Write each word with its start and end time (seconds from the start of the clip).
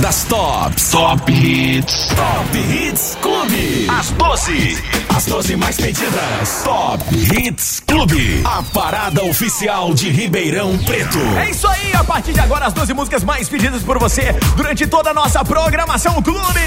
das 0.00 0.24
tops. 0.24 0.90
Top 0.90 1.28
Hits. 1.28 2.08
Top 2.08 2.54
Hits 2.54 3.16
Clube. 3.20 3.88
As 3.88 4.10
12. 4.16 5.05
As 5.16 5.24
12 5.24 5.56
mais 5.56 5.78
pedidas. 5.78 6.62
Top 6.62 7.02
Hits 7.10 7.80
Clube. 7.86 8.42
A 8.44 8.62
parada 8.62 9.24
oficial 9.24 9.94
de 9.94 10.10
Ribeirão 10.10 10.76
Preto. 10.76 11.18
É 11.38 11.48
isso 11.48 11.66
aí, 11.66 11.94
a 11.94 12.04
partir 12.04 12.34
de 12.34 12.40
agora 12.40 12.66
as 12.66 12.74
12 12.74 12.92
músicas 12.92 13.24
mais 13.24 13.48
pedidas 13.48 13.82
por 13.82 13.98
você 13.98 14.34
durante 14.54 14.86
toda 14.86 15.12
a 15.12 15.14
nossa 15.14 15.42
programação 15.42 16.20
Clube. 16.20 16.60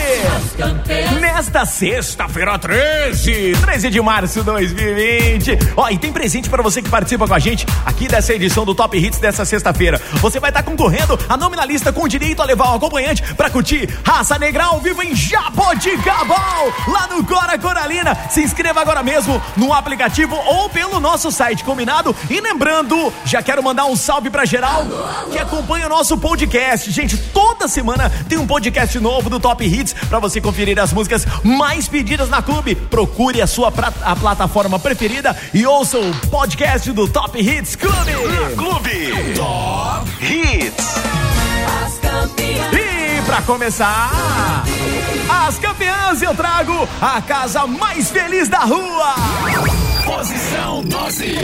Nesta 1.22 1.64
sexta-feira 1.64 2.58
13, 2.58 3.54
13 3.62 3.90
de 3.92 4.02
março 4.02 4.40
de 4.40 4.46
2020. 4.46 5.60
Ó, 5.78 5.88
e 5.88 6.00
tem 6.00 6.12
presente 6.12 6.50
para 6.50 6.64
você 6.64 6.82
que 6.82 6.90
participa 6.90 7.28
com 7.28 7.36
a 7.36 7.40
gente 7.40 7.68
aqui 7.86 8.08
dessa 8.08 8.34
edição 8.34 8.66
do 8.66 8.74
Top 8.74 8.98
Hits 8.98 9.20
dessa 9.20 9.46
sexta-feira. 9.46 10.02
Você 10.22 10.40
vai 10.40 10.50
estar 10.50 10.64
tá 10.64 10.72
concorrendo 10.72 11.20
a 11.30 11.38
nominalista 11.38 11.94
com 11.94 12.08
direito 12.08 12.42
a 12.42 12.46
levar 12.46 12.72
um 12.72 12.78
acompanhante 12.78 13.22
para 13.36 13.52
curtir 13.52 13.88
Raça 14.04 14.40
Negra 14.40 14.64
ao 14.64 14.80
vivo 14.80 15.04
em 15.04 15.16
Jaboticabal, 15.16 16.74
lá 16.88 17.08
no 17.12 17.24
Cora 17.24 17.56
Coralina. 17.56 18.18
Se 18.39 18.39
inscreva 18.42 18.82
agora 18.82 19.04
mesmo 19.04 19.42
no 19.56 19.74
aplicativo 19.74 20.36
ou 20.36 20.70
pelo 20.70 21.00
nosso 21.00 21.32
site, 21.32 21.64
combinado? 21.64 22.16
E 22.30 22.40
lembrando, 22.40 23.12
já 23.26 23.42
quero 23.42 23.64
mandar 23.64 23.86
um 23.86 23.96
salve 23.96 24.30
para 24.30 24.46
geral 24.46 24.86
que 25.32 25.38
acompanha 25.38 25.86
o 25.86 25.90
nosso 25.90 26.18
podcast. 26.18 26.92
Gente, 26.92 27.18
toda 27.18 27.68
semana 27.68 28.10
tem 28.28 28.38
um 28.38 28.48
podcast 28.48 29.00
novo 29.00 29.30
do 29.30 29.40
Top 29.40 29.64
Hits 29.64 29.94
para 30.08 30.20
você 30.20 30.40
conferir 30.42 30.80
as 30.80 30.94
músicas 30.94 31.26
mais 31.44 31.88
pedidas 31.88 32.30
na 32.30 32.42
Clube. 32.42 32.76
Procure 32.76 33.42
a 33.42 33.48
sua 33.48 33.74
a 34.04 34.16
plataforma 34.16 34.80
preferida 34.80 35.36
e 35.54 35.66
ouça 35.66 35.98
o 35.98 36.14
podcast 36.30 36.92
do 36.92 37.08
Top 37.08 37.40
Hits 37.40 37.76
Clube. 37.76 38.12
Clube 38.56 39.34
Top 39.36 40.10
Hits. 40.26 40.86
E 42.74 42.99
para 43.30 43.44
começar, 43.44 44.64
as 45.48 45.60
campeãs 45.60 46.20
eu 46.24 46.34
trago 46.34 46.90
a 47.00 47.22
casa 47.22 47.68
mais 47.68 48.10
feliz 48.10 48.50
da 48.50 48.62
rua. 48.62 49.14
Posição 50.04 50.82
12. 50.82 51.38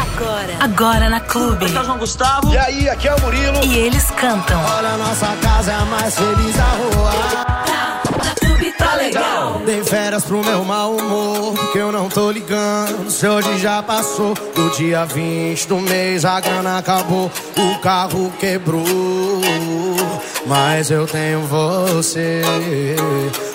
Agora, 0.00 0.56
agora 0.58 1.08
na 1.08 1.20
Clube. 1.20 1.64
Aqui 1.64 1.76
é 1.76 1.80
o 1.80 1.84
João 1.84 1.98
Gustavo. 1.98 2.52
E 2.52 2.58
aí, 2.58 2.88
aqui 2.88 3.06
é 3.06 3.14
o 3.14 3.20
Murilo. 3.20 3.64
E 3.64 3.78
eles 3.78 4.10
cantam. 4.10 4.60
Olha, 4.64 4.96
nossa 4.96 5.28
casa 5.40 5.72
é 5.72 5.84
mais 5.84 6.18
feliz 6.18 6.56
da 6.56 6.64
rua. 6.64 7.89
Legal. 9.10 9.60
Dei 9.66 9.82
férias 9.82 10.24
pro 10.24 10.44
meu 10.44 10.64
mau 10.64 10.96
humor, 10.96 11.72
que 11.72 11.78
eu 11.78 11.90
não 11.90 12.08
tô 12.08 12.30
ligando. 12.30 13.10
Se 13.10 13.26
hoje 13.26 13.58
já 13.58 13.82
passou, 13.82 14.34
do 14.54 14.70
dia 14.70 15.04
20 15.04 15.66
do 15.66 15.80
mês 15.80 16.24
a 16.24 16.40
grana 16.40 16.78
acabou, 16.78 17.30
o 17.56 17.78
carro 17.80 18.32
quebrou. 18.38 18.84
Mas 20.46 20.90
eu 20.90 21.06
tenho 21.06 21.40
você, 21.42 22.42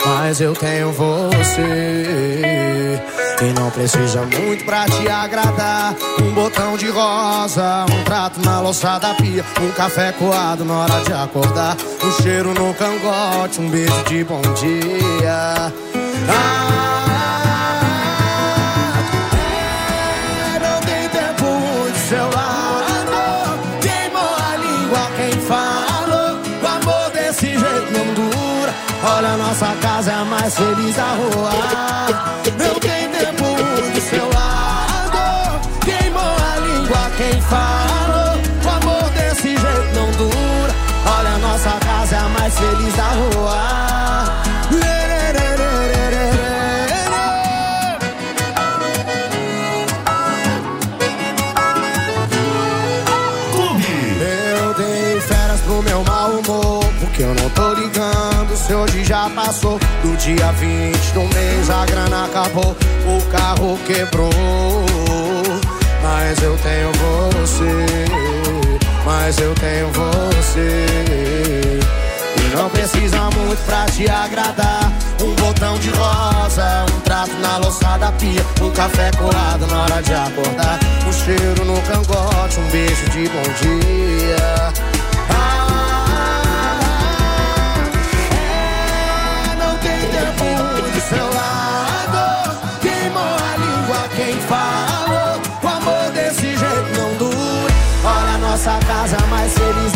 mas 0.06 0.40
eu 0.40 0.54
tenho 0.54 0.92
você. 0.92 2.45
E 3.42 3.52
não 3.54 3.70
precisa 3.70 4.22
muito 4.22 4.64
pra 4.66 4.86
te 4.86 5.10
agradar. 5.10 5.94
Um 6.22 6.32
botão 6.34 6.78
de 6.78 6.90
rosa, 6.90 7.86
um 7.92 8.04
prato 8.04 8.40
na 8.44 8.62
louça 8.62 8.98
da 8.98 9.14
pia, 9.14 9.44
um 9.62 9.72
café 9.72 10.14
coado 10.14 10.64
na 10.64 10.74
hora 10.80 11.04
de 11.04 11.12
acordar. 11.14 11.76
Um 12.04 12.12
cheiro 12.24 12.54
no 12.54 12.74
cangote, 12.74 13.60
um 13.60 13.70
beijo 13.70 14.04
de 14.06 14.24
bom 14.24 14.42
dia. 14.42 15.72
Ah, 16.30 16.76
não 20.62 20.80
tem 20.82 21.10
tempo 21.10 21.46
seu 22.08 22.30
lado. 22.32 23.60
Queimou 23.82 24.36
a 24.38 24.56
língua 24.58 25.10
quem 25.18 25.40
falou. 25.42 26.40
O 26.64 26.68
amor 26.68 27.12
desse 27.12 27.48
jeito 27.48 27.92
não 27.92 28.14
dura. 28.14 28.74
Olha, 29.04 29.38
nossa 29.38 29.76
casa 29.82 30.12
é 30.12 30.16
a 30.16 30.26
mais 30.26 30.56
feliz 30.56 30.96
da 30.96 31.04
rua. 31.04 32.05
Falou. 37.50 38.36
O 38.64 38.70
amor 38.70 39.10
desse 39.12 39.50
jeito 39.50 39.96
não 39.96 40.12
dura. 40.12 40.74
Olha, 41.18 41.38
nossa 41.38 41.72
casa 41.80 42.16
é 42.16 42.20
a 42.20 42.30
mais 42.30 42.58
feliz 42.58 42.96
da 42.96 43.04
rua. 43.04 43.86
Eu 54.18 54.74
dei 54.74 55.20
férias 55.22 55.62
pro 55.62 55.84
meu 55.84 56.04
mau 56.04 56.32
humor, 56.32 56.84
porque 57.00 57.24
eu 57.24 57.36
não 57.36 57.50
tô 57.52 57.74
ligando. 57.74 58.56
Se 58.56 58.74
hoje 58.74 59.04
já 59.04 59.30
passou 59.30 59.78
do 60.02 60.18
dia 60.18 60.52
20 60.54 60.98
do 61.14 61.22
mês, 61.36 61.70
a 61.70 61.86
grana 61.86 62.26
acabou, 62.26 62.76
o 63.06 63.32
carro 63.32 63.78
quebrou. 63.86 64.95
Mas 66.08 66.40
eu 66.44 66.56
tenho 66.58 66.92
você, 66.92 67.86
mas 69.04 69.40
eu 69.40 69.56
tenho 69.56 69.88
você. 69.92 70.86
E 72.38 72.56
não 72.56 72.70
precisa 72.70 73.22
muito 73.32 73.66
pra 73.66 73.86
te 73.86 74.08
agradar. 74.08 74.92
Um 75.20 75.34
botão 75.34 75.80
de 75.80 75.90
rosa, 75.90 76.86
um 76.96 77.00
trato 77.00 77.34
na 77.42 77.58
louça 77.58 77.98
da 77.98 78.12
pia, 78.12 78.46
um 78.62 78.70
café 78.70 79.10
colado 79.18 79.66
na 79.66 79.82
hora 79.82 80.04
de 80.04 80.14
acordar. 80.14 80.80
Um 81.08 81.12
cheiro 81.12 81.66
no 81.66 81.82
cangote, 81.82 82.60
um 82.60 82.70
beijo 82.70 83.10
de 83.10 83.28
bom 83.28 83.42
dia. 83.60 84.95
Casa 99.46 99.50
mais 99.50 99.54
feliz 99.54 99.95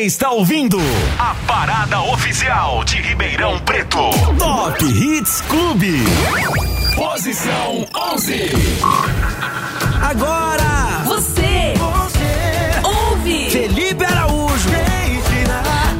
Você 0.00 0.06
está 0.06 0.30
ouvindo 0.30 0.78
a 1.18 1.34
parada 1.46 2.00
oficial 2.00 2.82
de 2.84 2.96
Ribeirão 3.02 3.58
Preto. 3.58 3.98
Top 4.38 4.82
Hits 4.82 5.42
Clube. 5.42 6.04
Posição 6.96 7.86
11. 8.14 8.50
Agora, 10.00 11.02
Você, 11.04 11.74
ouve. 12.82 13.50
Felipe 13.50 14.02
Araújo. 14.02 14.70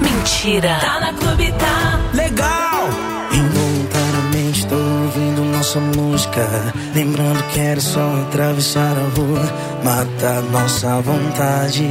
Mentira. 0.00 0.78
Tá 0.80 1.00
na 1.00 1.12
Clube, 1.12 1.52
tá. 1.58 2.00
Legal. 2.14 2.88
Involuntariamente 3.30 4.66
tô 4.66 4.76
ouvindo 4.76 5.44
nossa 5.44 5.78
música 5.78 6.48
Lembrando 6.94 7.42
que 7.52 7.60
era 7.60 7.80
só 7.80 8.00
atravessar 8.22 8.96
a 8.96 9.20
rua 9.20 9.42
Matar 9.84 10.42
nossa 10.44 11.00
vontade 11.02 11.86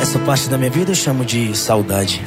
Essa 0.00 0.18
parte 0.20 0.48
da 0.48 0.56
minha 0.56 0.70
vida 0.70 0.92
eu 0.92 0.94
chamo 0.94 1.24
de 1.24 1.56
saudade 1.56 2.22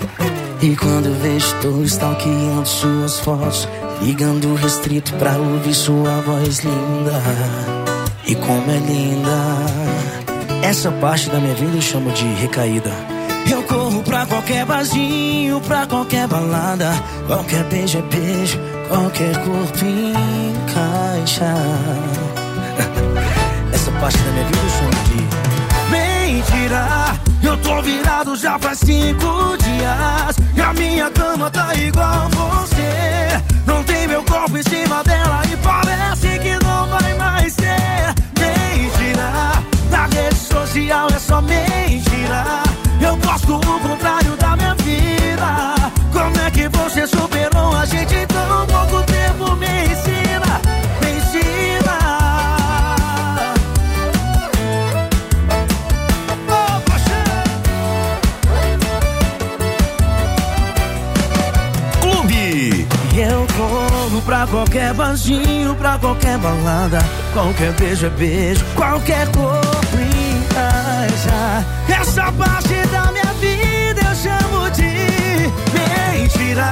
E 0.62 0.76
quando 0.76 1.08
eu 1.08 1.16
vejo 1.16 1.56
tô 1.62 1.82
stalkeando 1.84 2.68
suas 2.68 3.20
fotos 3.20 3.68
Ligando 4.02 4.56
restrito 4.56 5.14
pra 5.14 5.38
ouvir 5.38 5.74
sua 5.74 6.22
voz 6.22 6.60
linda 6.60 7.22
E 8.28 8.36
como 8.36 8.70
é 8.70 8.78
linda 8.78 10.68
Essa 10.68 10.92
parte 10.92 11.30
da 11.30 11.40
minha 11.40 11.56
vida 11.56 11.78
eu 11.78 11.82
chamo 11.82 12.12
de 12.12 12.26
recaída 12.34 12.92
eu 13.50 13.64
corro 13.64 14.04
pra 14.04 14.26
qualquer 14.26 14.66
barzinho, 14.66 15.60
pra 15.62 15.86
qualquer 15.88 16.28
balada. 16.28 16.92
Qualquer 17.26 17.64
beijo 17.66 17.98
é 17.98 18.02
beijo, 18.04 18.60
qualquer 18.88 19.34
corpo 19.44 19.84
encaixa. 19.84 21.52
Essa 23.74 23.92
parte 24.00 24.18
da 24.20 24.32
minha 24.32 24.46
vida 24.46 24.60
eu 24.60 24.70
chamo 24.70 25.01
tô 27.72 27.82
virado 27.82 28.36
já 28.36 28.60
faz 28.60 28.80
cinco 28.80 29.58
dias. 29.58 30.36
E 30.56 30.62
a 30.62 30.74
minha 30.74 31.10
tá 31.10 31.74
igual 31.76 32.30
você. 32.30 33.42
Não 33.66 33.84
tem 33.84 34.08
meu 34.08 34.24
corpo 34.24 34.58
em 34.58 34.64
cima 34.64 35.02
dela 35.04 35.42
e 35.52 35.56
parece 35.58 36.40
que 36.40 36.66
não 36.66 36.88
vai 36.88 37.14
mais 37.16 37.56
ter. 37.56 38.14
Mentira, 38.40 39.54
na 39.90 40.06
rede 40.08 40.36
social 40.36 41.08
é 41.16 41.20
só 41.20 41.42
mentira. 41.42 42.64
Eu 43.00 43.16
gosto 43.18 43.56
o 43.56 43.80
contrário 43.80 44.36
da 44.38 44.56
minha 44.58 44.76
vida. 44.76 45.92
Como 46.12 46.40
é 46.46 46.52
que 46.52 46.68
você 46.78 47.08
superou 47.08 47.76
a 47.76 47.86
gente 47.86 48.26
qualquer 64.52 64.94
barzinho, 64.94 65.74
pra 65.76 65.98
qualquer 65.98 66.38
balada. 66.38 67.00
Qualquer 67.34 67.72
beijo 67.74 68.06
é 68.06 68.10
beijo, 68.10 68.64
qualquer 68.76 69.26
corpo 69.32 69.98
encaixa. 69.98 71.66
Essa 71.90 72.32
parte 72.34 72.76
da 72.92 73.12
minha 73.12 73.34
vida 73.40 74.02
eu 74.02 74.16
chamo 74.16 74.70
de 74.72 76.22
mentira. 76.22 76.72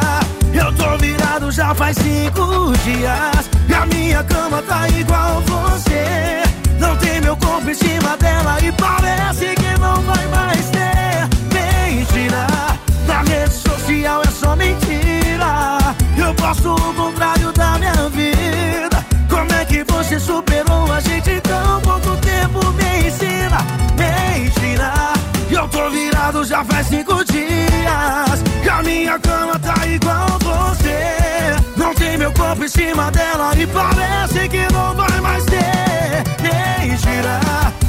Eu 0.54 0.74
tô 0.74 0.98
virado 0.98 1.52
já 1.52 1.74
faz 1.74 1.98
cinco 1.98 2.74
dias. 2.84 3.50
E 3.68 3.74
a 3.74 3.86
minha 3.86 4.24
cama 4.26 4.62
tá 4.64 4.88
igual 4.90 5.42
você. 5.42 6.44
Não 6.78 6.96
tem 6.98 7.22
meu 7.22 7.36
corpo 7.38 7.70
em 7.70 7.74
cima 7.74 8.18
dela 8.18 8.58
e 8.62 8.72
parece 8.74 9.56
que 9.56 9.80
não 9.80 10.02
vai 10.02 10.28
mais 10.28 10.70
ter. 10.70 11.30
Mentira, 11.54 12.46
na 13.08 13.22
rede 13.22 13.54
social 13.54 14.22
é 14.22 14.32
só 14.32 14.56
mentira. 14.56 15.79
Eu 16.30 16.36
posto 16.36 16.76
o 16.76 16.94
contrário 16.94 17.52
da 17.54 17.80
minha 17.80 18.08
vida. 18.10 19.04
Como 19.28 19.52
é 19.52 19.66
que 19.66 19.84
você 19.84 20.20
superou 20.20 20.92
a 20.94 21.00
gente 21.00 21.32
em 21.32 21.40
tão 21.40 21.82
pouco 21.82 22.16
tempo? 22.18 22.60
Me 22.74 23.08
ensina, 23.08 23.58
mentira. 23.98 24.94
Eu 25.50 25.68
tô 25.70 25.90
virado 25.90 26.44
já 26.44 26.64
faz 26.64 26.86
cinco 26.86 27.26
dias. 27.26 28.44
E 28.64 28.70
a 28.70 28.84
minha 28.84 29.18
cama 29.18 29.58
tá 29.58 29.88
igual 29.88 30.28
você. 30.40 31.56
Não 31.76 31.96
tem 31.96 32.16
meu 32.16 32.32
corpo 32.34 32.64
em 32.64 32.70
cima 32.70 33.10
dela 33.10 33.52
e 33.58 33.66
parece 33.66 34.48
que 34.50 34.72
não 34.72 34.94
vai 34.94 35.20
mais 35.22 35.44
ter. 35.46 36.24
Mentira, 36.44 37.40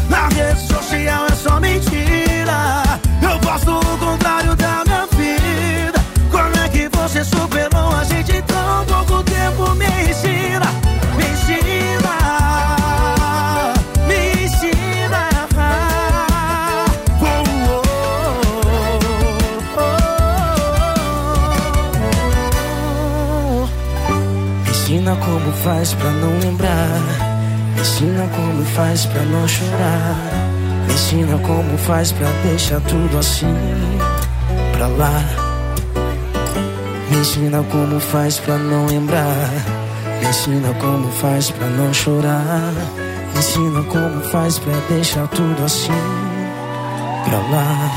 na 0.08 0.28
rede 0.28 0.66
social 0.66 1.26
é 1.26 1.34
só 1.34 1.60
mentira. 1.60 2.84
Eu 3.20 3.38
posto 3.40 3.78
o 3.78 3.98
contrário 3.98 4.56
da 4.56 4.82
minha 4.86 5.06
vida. 5.08 6.00
Como 6.30 6.64
é 6.64 6.68
que 6.70 6.88
você 6.88 7.22
superou 7.22 7.69
em 8.28 8.42
tão 8.42 8.84
pouco 8.84 9.22
tempo? 9.24 9.74
Me 9.76 9.86
ensina, 9.86 10.66
me 11.16 11.24
ensina, 11.24 12.16
me 14.06 14.44
ensina. 14.44 15.22
Oh, 17.22 17.26
oh, 19.76 19.88
oh. 24.64 24.70
Ensina 24.70 25.16
como 25.16 25.52
faz 25.52 25.94
pra 25.94 26.10
não 26.10 26.38
lembrar. 26.40 27.00
Ensina 27.78 28.28
como 28.36 28.64
faz 28.66 29.06
pra 29.06 29.22
não 29.22 29.48
chorar. 29.48 30.16
Ensina 30.92 31.38
como 31.38 31.78
faz 31.78 32.12
pra 32.12 32.28
deixar 32.44 32.80
tudo 32.82 33.18
assim 33.18 33.56
pra 34.76 34.88
lá. 34.88 35.49
Me 37.10 37.16
ensina 37.18 37.62
como 37.64 37.98
faz 37.98 38.38
pra 38.38 38.56
não 38.56 38.86
lembrar. 38.86 39.50
Me 40.20 40.28
ensina 40.28 40.72
como 40.74 41.10
faz 41.10 41.50
pra 41.50 41.66
não 41.66 41.92
chorar. 41.92 42.72
Me 43.32 43.38
ensina 43.38 43.82
como 43.82 44.20
faz 44.30 44.58
pra 44.58 44.74
deixar 44.88 45.26
tudo 45.28 45.64
assim 45.64 45.90
pra 47.24 47.38
lá. 47.38 47.90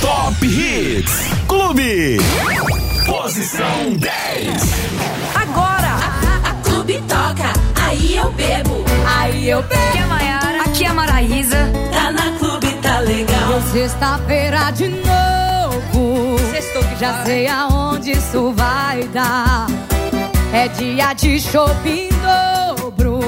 Top 0.00 0.46
Hits 0.46 1.28
Clube. 1.48 2.18
Posição 3.06 3.92
10. 3.96 4.62
Agora, 5.34 5.88
a, 5.88 6.50
a 6.50 6.54
Clube 6.62 7.02
toca, 7.08 7.52
aí 7.74 8.16
eu 8.16 8.30
bebo. 8.32 8.84
Aí 9.18 9.48
eu 9.48 9.62
bebo. 9.62 9.82
Aqui 9.82 9.98
é 9.98 10.02
a 10.02 10.06
Maiara. 10.06 10.62
Aqui 10.62 10.84
é 10.84 10.88
a 10.88 10.94
Maraísa. 10.94 11.72
Tá 11.92 12.12
na 12.12 12.38
Clube, 12.38 12.72
tá 12.82 13.00
legal. 13.00 13.62
Sexta-feira 13.72 14.70
de 14.70 14.88
novo. 14.88 15.07
Já 16.98 17.24
sei 17.24 17.46
aonde 17.46 18.10
isso 18.10 18.52
vai 18.56 19.04
dar. 19.12 19.66
É 20.52 20.66
dia 20.66 21.12
de 21.12 21.38
shopping 21.38 22.08
dobro. 22.76 23.20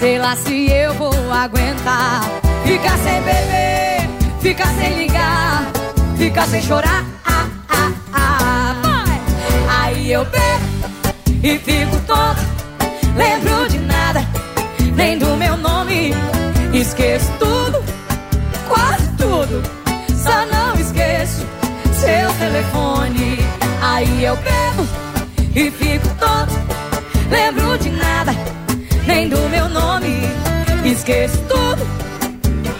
Sei 0.00 0.18
lá 0.18 0.34
se 0.34 0.68
eu 0.68 0.92
vou 0.94 1.12
aguentar. 1.32 2.22
Ficar 2.64 2.98
sem 2.98 3.22
beber, 3.22 4.40
ficar 4.40 4.74
sem 4.74 4.98
ligar, 4.98 5.70
ficar 6.16 6.46
sem 6.48 6.62
chorar. 6.62 7.04
Ah, 7.24 7.46
ah, 7.68 7.92
ah. 8.12 9.04
Aí 9.82 10.10
eu 10.10 10.24
bebo 10.24 11.14
e 11.44 11.58
fico 11.58 11.96
tonto. 12.08 12.40
Lembro 13.14 13.68
de 13.68 13.78
nada, 13.78 14.26
nem 14.96 15.16
do 15.16 15.36
meu 15.36 15.56
nome. 15.56 16.12
Esqueço 16.72 17.30
tudo, 17.38 17.84
quase 18.68 19.08
tudo. 19.16 19.79
Seu 22.00 22.32
telefone. 22.38 23.38
Aí 23.82 24.24
eu 24.24 24.34
bebo 24.36 24.88
e 25.54 25.70
fico 25.70 26.08
tonto. 26.18 26.54
Lembro 27.30 27.76
de 27.76 27.90
nada, 27.90 28.32
nem 29.06 29.28
do 29.28 29.38
meu 29.50 29.68
nome. 29.68 30.22
Esqueço 30.82 31.36
tudo, 31.42 31.86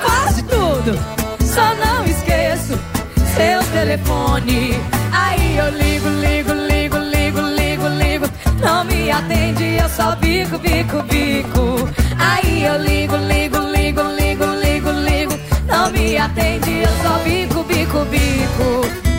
quase 0.02 0.42
tudo. 0.44 0.98
Só 1.44 1.74
não 1.74 2.02
esqueço 2.06 2.78
seu 3.36 3.62
telefone. 3.72 4.72
Aí 5.12 5.58
eu 5.58 5.68
ligo, 5.68 6.08
ligo, 6.08 6.52
ligo, 6.54 6.98
ligo, 6.98 7.40
ligo, 7.40 7.88
ligo. 7.88 8.26
Não 8.58 8.84
me 8.84 9.10
atende, 9.10 9.76
eu 9.82 9.88
só 9.90 10.16
bico, 10.16 10.58
bico, 10.58 11.02
bico. 11.02 11.88
Aí 12.18 12.64
eu 12.64 12.78
ligo, 12.82 13.16
ligo, 13.16 13.58
ligo, 13.58 14.02
ligo, 14.02 14.46
ligo, 14.46 14.90
ligo. 14.90 15.32
Não 15.66 15.90
me 15.90 16.16
atende, 16.16 16.70
eu 16.70 17.02
só 17.02 17.18
bico, 17.18 17.62
bico, 17.64 18.04
bico. 18.06 19.09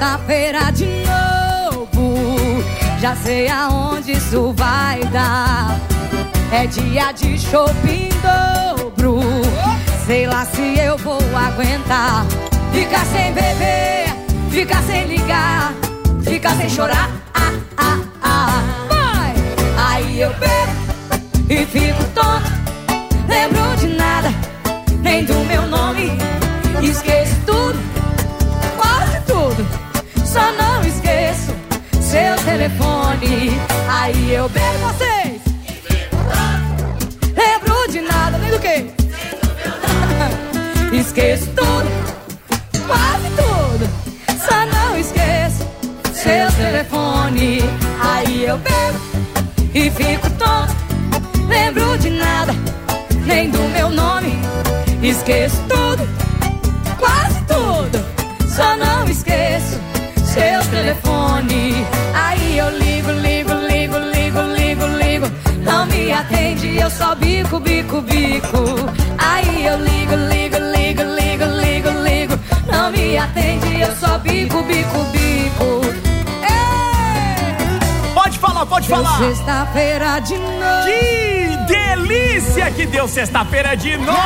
Sexta-feira 0.00 0.72
de 0.72 0.86
novo, 1.04 2.64
já 3.02 3.14
sei 3.16 3.48
aonde 3.50 4.12
isso 4.12 4.50
vai 4.56 4.98
dar. 5.12 5.78
É 6.50 6.66
dia 6.66 7.12
de 7.12 7.38
shopping 7.38 8.08
dobro. 8.22 9.20
Sei 10.06 10.26
lá 10.26 10.46
se 10.46 10.78
eu 10.78 10.96
vou 10.96 11.20
aguentar. 11.36 12.24
Ficar 12.72 13.04
sem 13.12 13.30
beber, 13.34 14.06
ficar 14.50 14.82
sem 14.84 15.04
ligar, 15.04 15.74
ficar 16.24 16.56
sem 16.56 16.70
chorar. 16.70 17.10
Ah, 17.34 17.52
ah, 17.76 17.98
ah. 18.22 18.62
Vai! 18.88 19.34
Aí 19.86 20.20
eu 20.22 20.30
bebo 20.30 21.46
e 21.46 21.66
fico 21.66 22.02
tonto. 22.14 22.50
Lembro 23.28 23.76
de 23.76 23.88
nada, 23.88 24.32
nem 25.02 25.26
do 25.26 25.34
meu 25.44 25.66
nome. 25.66 26.10
Esqueço 26.82 27.19
Só 30.32 30.52
não 30.52 30.80
esqueço 30.82 31.52
seu 32.00 32.36
telefone. 32.44 33.50
Aí 33.88 34.32
eu 34.32 34.48
bebo 34.48 34.78
vocês. 34.78 35.42
Lembro 37.36 37.90
de 37.90 38.00
nada, 38.00 38.38
nem 38.38 38.52
do 38.52 38.60
que? 38.60 38.86
Esqueço 40.96 41.46
tudo, 41.46 41.90
quase 42.86 43.28
tudo. 43.34 43.90
Só 44.38 44.66
não 44.66 44.96
esqueço 44.96 45.66
seu 46.14 46.52
telefone. 46.52 47.58
Aí 48.00 48.44
eu 48.44 48.56
bebo 48.58 49.00
e 49.74 49.90
fico 49.90 50.30
tonto. 50.38 50.76
Lembro 51.48 51.98
de 51.98 52.10
nada, 52.10 52.54
nem 53.26 53.50
do 53.50 53.58
meu 53.70 53.90
nome. 53.90 54.38
Esqueço 55.02 55.60
tudo, 55.68 56.08
quase 57.00 57.40
tudo. 57.48 57.98
Só 58.54 58.76
não 58.76 59.08
esqueço 59.08 59.49
seu 60.30 60.64
telefone. 60.70 61.84
Aí 62.14 62.58
eu 62.58 62.70
ligo, 62.70 63.10
ligo, 63.10 63.52
ligo, 63.52 63.98
ligo, 63.98 64.40
ligo, 64.56 64.86
ligo. 64.86 65.26
Não 65.64 65.86
me 65.86 66.12
atende, 66.12 66.76
eu 66.78 66.90
só 66.90 67.14
bico, 67.14 67.58
bico, 67.58 68.00
bico. 68.02 68.62
Aí 69.18 69.66
eu 69.66 69.76
ligo, 69.78 70.14
ligo, 70.14 70.56
ligo, 70.56 71.02
ligo, 71.02 71.44
ligo, 71.44 71.90
ligo. 72.04 72.38
Não 72.70 72.90
me 72.92 73.18
atende, 73.18 73.80
eu 73.80 73.94
só 73.96 74.18
bico, 74.18 74.62
bico, 74.62 75.04
bico. 75.12 75.80
Ei! 76.42 76.80
falar. 78.88 79.18
Sexta-feira 79.18 80.20
de 80.20 80.38
novo. 80.38 80.84
Que 80.84 81.56
delícia 81.66 82.70
que 82.70 82.86
deu 82.86 83.08
sexta-feira 83.08 83.76
de 83.76 83.96
novo! 83.96 84.18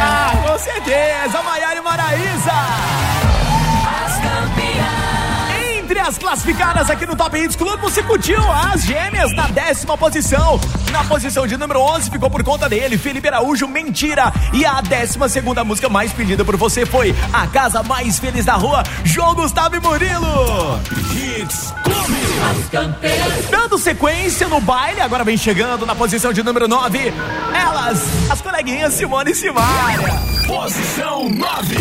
Ah, 0.00 0.32
com 0.46 0.58
certeza, 0.58 1.42
Maiara 1.42 1.78
e 1.78 1.82
Maraísa! 1.82 3.13
As 6.06 6.18
classificadas 6.18 6.90
aqui 6.90 7.06
no 7.06 7.16
Top 7.16 7.34
Hits 7.34 7.56
Clube, 7.56 7.80
você 7.80 8.02
curtiu 8.02 8.38
as 8.52 8.82
gêmeas 8.82 9.34
na 9.34 9.46
décima 9.46 9.96
posição. 9.96 10.60
Na 10.92 11.02
posição 11.02 11.46
de 11.46 11.56
número 11.56 11.80
11 11.80 12.10
ficou 12.10 12.28
por 12.28 12.44
conta 12.44 12.68
dele, 12.68 12.98
Felipe 12.98 13.26
Araújo, 13.26 13.66
Mentira. 13.66 14.30
E 14.52 14.66
a 14.66 14.82
décima 14.82 15.30
segunda 15.30 15.64
música 15.64 15.88
mais 15.88 16.12
pedida 16.12 16.44
por 16.44 16.58
você 16.58 16.84
foi 16.84 17.14
A 17.32 17.46
Casa 17.46 17.82
Mais 17.82 18.18
Feliz 18.18 18.44
da 18.44 18.52
Rua, 18.52 18.82
João 19.02 19.34
Gustavo 19.34 19.76
e 19.76 19.80
Murilo. 19.80 20.78
Hits. 21.10 21.72
Dando 23.50 23.78
sequência 23.78 24.46
no 24.46 24.60
baile, 24.60 25.00
agora 25.00 25.24
vem 25.24 25.38
chegando 25.38 25.86
na 25.86 25.94
posição 25.94 26.34
de 26.34 26.42
número 26.42 26.68
9. 26.68 27.14
Elas, 27.54 28.02
as 28.28 28.42
coleguinhas 28.42 28.92
Simone 28.92 29.30
e 29.30 29.34
Simária. 29.34 30.20
Posição 30.46 31.30
9. 31.30 31.76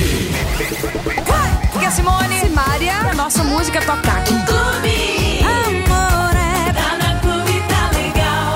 Simone, 1.93 2.39
Simária, 2.39 2.93
a 3.11 3.13
nossa 3.13 3.43
música 3.43 3.79
tocar 3.81 4.17
aqui. 4.17 4.33
Clube. 4.45 5.39
Amor 5.43 6.35
é 6.35 6.73
Tá 6.73 6.97
na 6.97 7.19
clube, 7.19 7.63
tá 7.69 7.89
legal. 7.95 8.53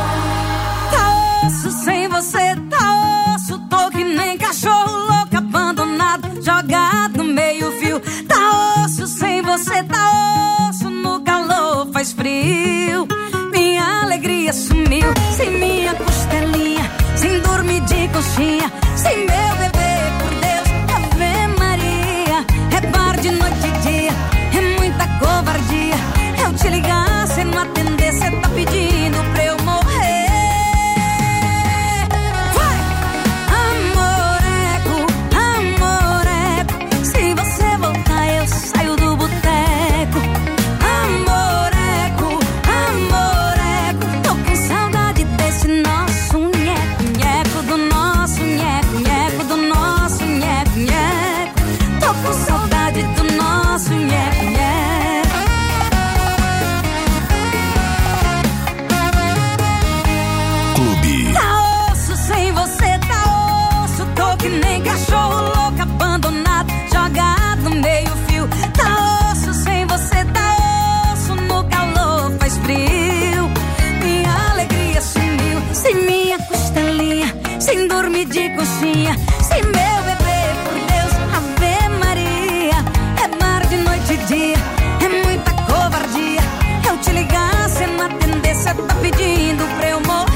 Tá 0.91 1.46
osso 1.46 1.72
sem 1.72 2.08
você, 2.08 2.56
tá 2.70 3.36
osso. 3.36 3.60
Tô 3.70 3.91
que 3.91 4.03
nem 4.03 4.38
cachorro 4.39 4.91
louco, 5.08 5.38
abandonado, 5.38 6.41
jogado 6.44 7.17
no 7.17 7.25
meio-fio. 7.25 8.00
Tá 8.27 8.84
osso 8.84 9.06
sem 9.06 9.44
você, 9.44 9.84
tá 9.84 10.70
osso. 10.70 10.89
No 10.89 11.22
calor 11.22 11.91
faz 11.94 12.12
frio. 12.13 13.08
Minha 13.51 14.01
alegria 14.01 14.51
sumiu, 14.51 15.13
sem 15.36 15.51
minha 15.51 15.94
costelinha, 15.94 16.91
sem 17.15 17.39
dormir 17.41 17.82
de 17.82 18.08
coxinha, 18.08 18.72
dia, 84.15 84.55
é 85.03 85.25
muita 85.25 85.51
covardia. 85.63 86.39
Eu 86.89 86.97
te 86.97 87.11
ligar, 87.11 87.67
cê 87.67 87.85
não 87.87 88.05
atender, 88.05 88.55
cê 88.55 88.73
tá 88.73 88.95
pedindo 89.01 89.65
pra 89.75 89.89
eu 89.89 89.99
morrer. 90.01 90.26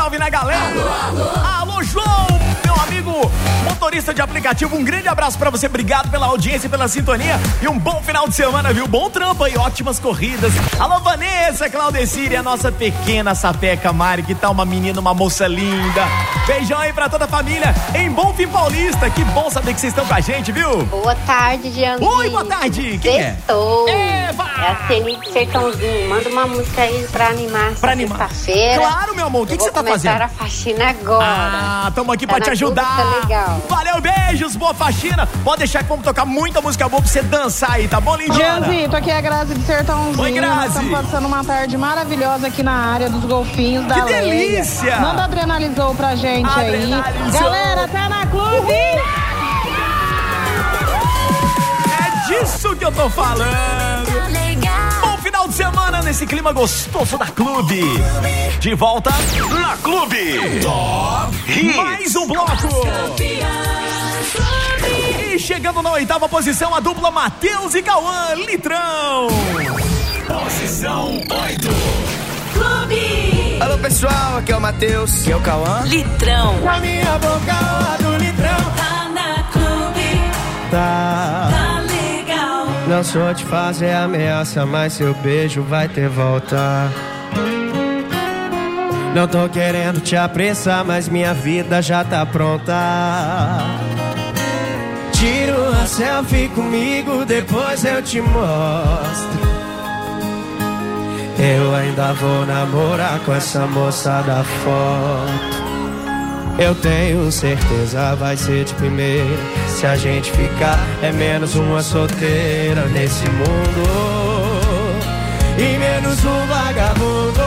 Salve 0.00 0.18
na 0.18 0.30
galera. 0.30 0.58
Alô, 0.68 1.24
alô. 1.24 1.29
Motorista 3.80 4.12
de 4.12 4.20
aplicativo. 4.20 4.76
Um 4.76 4.84
grande 4.84 5.08
abraço 5.08 5.38
pra 5.38 5.48
você. 5.48 5.64
Obrigado 5.64 6.10
pela 6.10 6.26
audiência, 6.26 6.68
pela 6.68 6.86
sintonia 6.86 7.40
e 7.62 7.66
um 7.66 7.78
bom 7.78 8.02
final 8.02 8.28
de 8.28 8.34
semana, 8.34 8.74
viu? 8.74 8.86
Bom 8.86 9.08
trampo 9.08 9.42
aí, 9.42 9.56
ótimas 9.56 9.98
corridas. 9.98 10.52
Alô, 10.78 11.00
Vanessa, 11.00 11.70
Claudecir 11.70 12.30
e 12.30 12.36
a 12.36 12.42
nossa 12.42 12.70
pequena 12.70 13.34
sapeca 13.34 13.90
Mari, 13.90 14.22
que 14.22 14.34
tá 14.34 14.50
uma 14.50 14.66
menina, 14.66 15.00
uma 15.00 15.14
moça 15.14 15.46
linda. 15.48 16.04
Beijão 16.46 16.78
aí 16.78 16.92
pra 16.92 17.08
toda 17.08 17.24
a 17.24 17.28
família 17.28 17.74
em 17.94 18.10
Bom 18.10 18.34
Fim 18.34 18.48
Paulista. 18.48 19.08
Que 19.08 19.24
bom 19.24 19.48
saber 19.48 19.72
que 19.72 19.80
vocês 19.80 19.92
estão 19.94 20.04
com 20.04 20.12
a 20.14 20.20
gente, 20.20 20.52
viu? 20.52 20.84
Boa 20.84 21.14
tarde, 21.14 21.70
Diandinho. 21.70 22.10
Oi, 22.10 22.28
boa 22.28 22.44
tarde. 22.44 22.98
Quem 23.00 23.18
é? 23.18 23.30
Sextou. 23.32 23.88
Eva! 23.88 24.44
É 24.60 24.72
a 24.72 24.74
Felipe 24.88 25.32
Sertãozinho. 25.32 26.06
Manda 26.10 26.28
uma 26.28 26.46
música 26.46 26.82
aí 26.82 27.06
pra 27.10 27.28
animar 27.28 27.72
Pra 27.80 27.92
animar. 27.92 28.28
sexta-feira. 28.28 28.78
Claro, 28.82 29.14
meu 29.16 29.26
amor. 29.26 29.44
O 29.44 29.46
que 29.46 29.56
que 29.56 29.62
você 29.64 29.70
vou 29.70 29.82
tá 29.82 29.90
fazendo? 29.90 30.12
começar 30.12 30.24
a 30.26 30.28
faxina 30.28 30.90
agora. 30.90 31.24
Ah, 31.26 31.92
tamo 31.94 32.12
aqui 32.12 32.26
Tá 32.26 32.34
pra 32.34 32.44
te 32.44 32.50
ajudar. 32.50 32.84
Tá 32.96 33.20
legal. 33.22 33.60
Valeu, 33.70 34.00
beijos, 34.00 34.56
boa 34.56 34.74
faxina. 34.74 35.26
Pode 35.44 35.58
deixar 35.58 35.82
que 35.84 35.88
vamos 35.88 36.04
tocar 36.04 36.24
muita 36.26 36.60
música 36.60 36.88
boa 36.88 37.00
pra 37.00 37.08
você 37.10 37.22
dançar 37.22 37.72
aí, 37.74 37.86
tá 37.86 38.00
bom, 38.00 38.16
lindona? 38.16 38.38
Janzito, 38.66 38.96
aqui 38.96 39.10
é 39.10 39.16
a 39.18 39.20
Grazi 39.20 39.54
de 39.54 39.64
Sertãozinho. 39.64 40.20
Oi, 40.20 40.32
Grazi. 40.32 40.66
Estamos 40.68 40.90
passando 40.90 41.26
uma 41.28 41.44
tarde 41.44 41.76
maravilhosa 41.76 42.48
aqui 42.48 42.62
na 42.64 42.72
área 42.72 43.08
dos 43.08 43.24
golfinhos 43.24 43.86
da 43.86 43.94
Que 44.02 44.12
Leia. 44.12 44.22
delícia! 44.22 44.96
Manda 45.00 45.24
adrenalizou 45.24 45.94
pra 45.94 46.16
gente 46.16 46.48
Adrenalizou. 46.50 47.02
aí. 47.24 47.30
Galera, 47.32 47.88
tá 47.88 48.08
na 48.08 48.26
clube! 48.26 48.72
É 51.92 52.28
disso 52.28 52.74
que 52.76 52.84
eu 52.84 52.92
tô 52.92 53.08
falando. 53.08 53.99
Final 55.40 55.48
de 55.48 55.54
semana 55.54 56.02
nesse 56.02 56.26
clima 56.26 56.52
gostoso 56.52 57.16
da 57.16 57.24
Clube. 57.24 57.80
De 58.58 58.74
volta 58.74 59.10
na 59.58 59.74
Clube. 59.78 60.60
Top 60.60 61.34
Hits. 61.50 61.76
Mais 61.76 62.14
um 62.14 62.26
bloco. 62.26 62.68
E 65.32 65.38
chegando 65.38 65.80
na 65.80 65.92
oitava 65.92 66.28
posição, 66.28 66.74
a 66.74 66.80
dupla 66.80 67.10
Matheus 67.10 67.74
e 67.74 67.82
Cauã 67.82 68.34
Litrão. 68.34 69.28
Posição 70.26 71.22
8. 71.30 71.68
Alô 73.62 73.78
pessoal, 73.78 74.36
aqui 74.36 74.52
é 74.52 74.56
o 74.58 74.60
Matheus. 74.60 75.22
Aqui 75.22 75.32
é 75.32 75.36
o 75.36 75.40
Cauã. 75.40 75.80
Litrão. 75.86 76.60
Na 76.60 76.78
minha 76.80 77.18
boca 77.18 77.52
lá 77.52 77.96
do 77.98 78.14
litrão. 78.18 78.72
Tá 78.76 79.08
na 79.08 79.42
clube, 79.44 80.20
Tá. 80.70 81.48
tá. 81.50 81.59
Não 82.90 83.04
sou 83.04 83.32
de 83.32 83.44
fazer 83.44 83.92
ameaça, 83.92 84.66
mas 84.66 84.94
seu 84.94 85.14
beijo 85.14 85.62
vai 85.62 85.88
ter 85.88 86.08
volta. 86.08 86.90
Não 89.14 89.28
tô 89.28 89.48
querendo 89.48 90.00
te 90.00 90.16
apressar, 90.16 90.84
mas 90.84 91.08
minha 91.08 91.32
vida 91.32 91.80
já 91.80 92.02
tá 92.02 92.26
pronta. 92.26 92.74
Tira 95.12 95.56
uma 95.56 95.86
selfie 95.86 96.48
comigo, 96.48 97.24
depois 97.24 97.84
eu 97.84 98.02
te 98.02 98.20
mostro. 98.20 99.40
Eu 101.38 101.72
ainda 101.72 102.12
vou 102.14 102.44
namorar 102.44 103.20
com 103.20 103.32
essa 103.32 103.68
moça 103.68 104.20
da 104.22 104.42
foto. 104.42 105.60
Eu 106.58 106.74
tenho 106.74 107.30
certeza 107.30 108.16
vai 108.16 108.36
ser 108.36 108.64
de 108.64 108.74
primeira. 108.74 109.59
Se 109.80 109.86
a 109.86 109.96
gente 109.96 110.30
ficar, 110.32 110.78
é 111.02 111.10
menos 111.10 111.54
uma 111.54 111.82
solteira 111.82 112.84
nesse 112.88 113.24
mundo. 113.30 115.00
e 115.56 115.78
menos 115.78 116.22
um 116.22 116.46
vagabundo. 116.46 117.40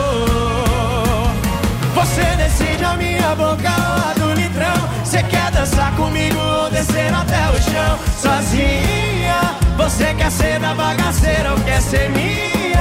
Você 1.94 2.24
decide 2.36 2.84
a 2.84 2.96
minha 2.96 3.36
boca 3.36 3.70
lá 3.70 4.16
do 4.18 4.34
litrão. 4.34 4.74
Você 5.04 5.22
quer 5.22 5.52
dançar 5.52 5.96
comigo 5.96 6.40
ou 6.40 6.72
descer 6.72 7.14
até 7.14 7.50
o 7.52 7.62
chão? 7.62 8.00
Sozinha, 8.20 9.56
você 9.78 10.12
quer 10.16 10.32
ser 10.32 10.60
da 10.60 10.74
bagaceira 10.74 11.52
ou 11.52 11.60
quer 11.60 11.82
ser 11.84 12.10
minha? 12.10 12.74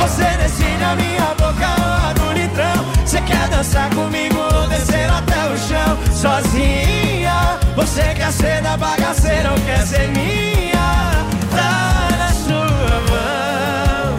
Você 0.00 0.24
decide 0.42 0.82
a 0.82 0.96
minha 0.96 1.34
boca 1.38 1.68
lá 1.78 2.12
do 2.14 2.32
litrão. 2.32 2.84
Você 3.04 3.20
quer 3.20 3.48
dançar 3.48 3.88
comigo 3.90 4.40
ou 4.40 4.66
descer 4.66 5.08
até 5.08 5.38
o 5.52 5.56
chão? 5.56 5.96
Sozinha, 6.12 7.55
você 7.76 8.14
quer 8.14 8.32
ser 8.32 8.62
da 8.62 8.76
bagaceira 8.76 9.52
ou 9.52 9.60
quer 9.60 9.86
ser 9.86 10.08
minha? 10.08 11.26
Tá 11.54 12.08
na 12.18 12.32
sua 12.32 13.00
mão. 13.10 14.16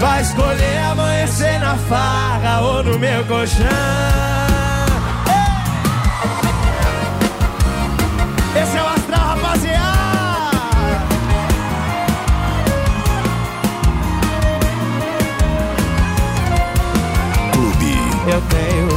Vai 0.00 0.22
escolher 0.22 0.78
amanhecer 0.90 1.60
na 1.60 1.76
farra 1.76 2.60
ou 2.62 2.82
no 2.82 2.98
meu 2.98 3.22
colchão. 3.26 4.65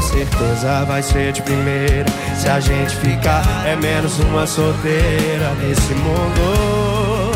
Certeza 0.09 0.85
vai 0.85 1.03
ser 1.03 1.31
de 1.31 1.41
primeira. 1.41 2.05
Se 2.35 2.49
a 2.49 2.59
gente 2.59 2.95
ficar, 2.97 3.43
é 3.65 3.75
menos 3.75 4.19
uma 4.19 4.45
solteira 4.47 5.53
nesse 5.61 5.93
mundo. 5.93 7.31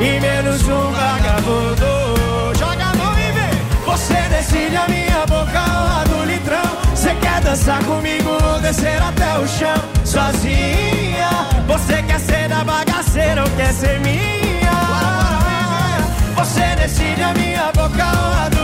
E 0.00 0.20
menos 0.20 0.62
um 0.68 0.92
vagabundo. 0.92 2.58
Joga 2.58 2.84
a 2.84 2.96
mão 2.96 3.14
e 3.18 3.32
vem. 3.32 3.84
Você 3.86 4.14
decide 4.28 4.76
a 4.76 4.86
minha 4.88 5.26
boca 5.26 5.58
lá 5.58 6.04
do 6.04 6.24
litrão. 6.24 6.70
Você 6.94 7.14
quer 7.14 7.40
dançar 7.40 7.82
comigo 7.84 8.30
ou 8.30 8.60
descer 8.60 9.00
até 9.02 9.38
o 9.38 9.48
chão? 9.48 9.82
Sozinha. 10.04 11.30
Você 11.66 12.02
quer 12.02 12.20
ser 12.20 12.48
da 12.48 12.62
bagaceira 12.62 13.42
ou 13.42 13.50
quer 13.56 13.72
ser 13.72 14.00
minha? 14.00 14.20
Você 16.36 16.76
decide 16.76 17.22
a 17.22 17.32
minha 17.34 17.72
boca 17.72 18.50
do 18.50 18.56
litrão. 18.56 18.59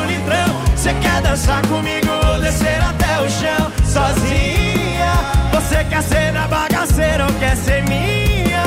Você 0.86 0.94
quer 1.00 1.20
dançar 1.20 1.66
comigo 1.66 2.08
ou 2.28 2.40
descer 2.40 2.80
até 2.80 3.20
o 3.20 3.28
chão? 3.28 3.72
Sozinha. 3.84 5.14
Você 5.52 5.82
quer 5.82 6.00
ser 6.00 6.32
da 6.32 6.46
bagaceira 6.46 7.26
ou 7.26 7.32
quer 7.40 7.56
ser 7.56 7.82
minha? 7.88 8.62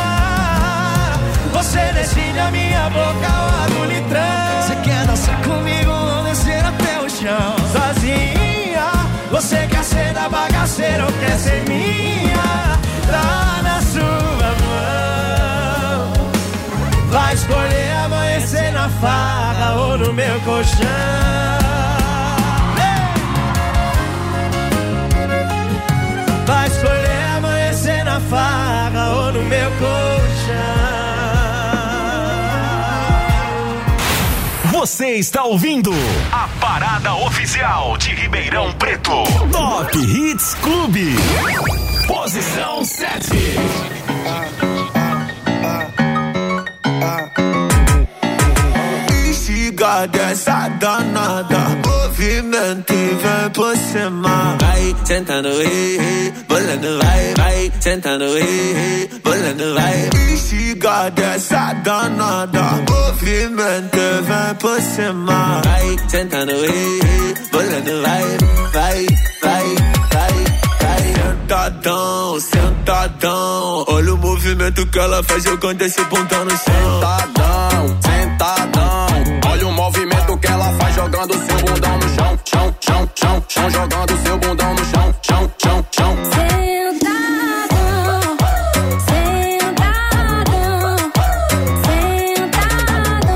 Você 1.54 1.80
decide 1.94 2.38
a 2.38 2.52
minha 2.52 2.90
boca 2.90 3.26
lá 3.26 3.68
do 3.70 3.86
litrão. 3.86 4.62
Você 4.62 4.76
quer 4.84 5.06
dançar 5.08 5.42
comigo 5.44 5.92
ou 5.92 6.24
descer 6.26 6.62
até 6.66 7.00
o 7.00 7.10
chão? 7.10 7.56
Sozinha. 7.72 8.92
Você 9.32 9.66
quer 9.68 9.84
ser 9.86 10.12
da 10.14 10.28
bagaceira 10.28 11.06
ou 11.06 11.12
quer 11.14 11.38
ser 11.38 11.64
minha? 11.70 12.78
Tá 13.10 13.62
na 13.64 13.82
sua 13.82 14.56
mão. 14.66 16.14
Vai 17.12 17.34
escolher 17.34 17.92
amanhecer 18.04 18.74
na 18.74 18.90
farra 18.90 19.76
ou 19.76 19.98
no 19.98 20.12
meu 20.12 20.38
colchão. 20.42 21.40
Meu 29.50 29.72
colchão. 29.72 31.10
Você 34.72 35.16
está 35.16 35.44
ouvindo 35.44 35.92
a 36.31 36.48
parada 36.62 37.16
oficial 37.16 37.98
de 37.98 38.14
Ribeirão 38.14 38.72
Preto. 38.74 39.24
Top 39.51 39.98
Hits 39.98 40.53
Clube. 40.62 41.16
Posição 42.07 42.85
7. 42.85 43.29
Instiga 49.27 50.07
dessa 50.07 50.70
danada 50.70 51.69
Movimento 52.40 52.94
e 52.94 52.96
vem 52.96 53.50
por 53.54 53.75
cima 53.75 54.58
Vai 54.62 54.96
sentando, 55.04 55.50
ei 55.50 56.34
Bolando, 56.48 56.98
vai, 57.04 57.34
vai 57.36 57.72
Sentando, 57.82 58.24
ei 58.38 59.10
Bolando, 59.22 59.74
vai. 59.74 60.10
Instiga 60.32 61.10
dessa 61.10 61.74
danada 61.84 62.64
Movimento 62.90 63.98
e 63.98 64.22
vem 64.22 64.56
por 64.58 64.82
cima. 64.82 65.62
Vai 65.66 65.98
sentando, 66.08 66.52
ei 66.52 67.34
Bolando, 67.52 68.02
vai, 68.04 68.24
vai, 68.72 69.06
vai, 69.42 69.75
vai 70.14 71.40
Sentadão, 71.44 72.40
sentadão 72.40 73.86
Olha 73.90 74.14
o 74.14 74.18
movimento 74.18 74.86
que 74.88 74.98
ela 74.98 75.22
faz 75.24 75.44
jogando 75.44 75.82
esse 75.82 76.02
pontão 76.06 76.46
no 76.46 76.52
chão. 76.52 77.02
Sentadão, 77.02 77.98
sentadão. 78.02 79.08
Olha 79.52 79.68
o 79.68 79.72
movimento 79.74 80.38
que 80.38 80.48
ela 80.48 80.72
faz 80.78 80.96
jogando 80.96 81.49
chão, 82.59 82.75
chão, 82.81 83.09
chão, 83.15 83.43
chão, 83.48 83.69
jogando 83.69 84.17
seu 84.17 84.37
bundão 84.37 84.74
no 84.74 84.85
chão, 84.85 85.15
chão, 85.22 85.51
chão, 85.57 85.85
chão. 85.91 86.15
Sentadão, 86.25 87.77
sentadão, 89.07 90.95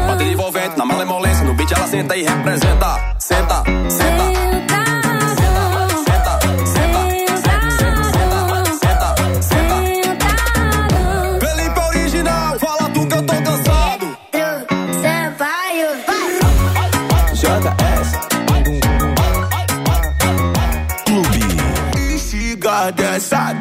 Bota 0.08 0.18
sentadão. 0.18 0.32
envolvente 0.32 0.78
na 0.78 0.86
malemolência, 0.86 1.46
no 1.46 1.54
beat 1.54 1.72
ela 1.72 1.88
senta 1.88 2.18
e 2.18 2.24
representa. 2.24 3.13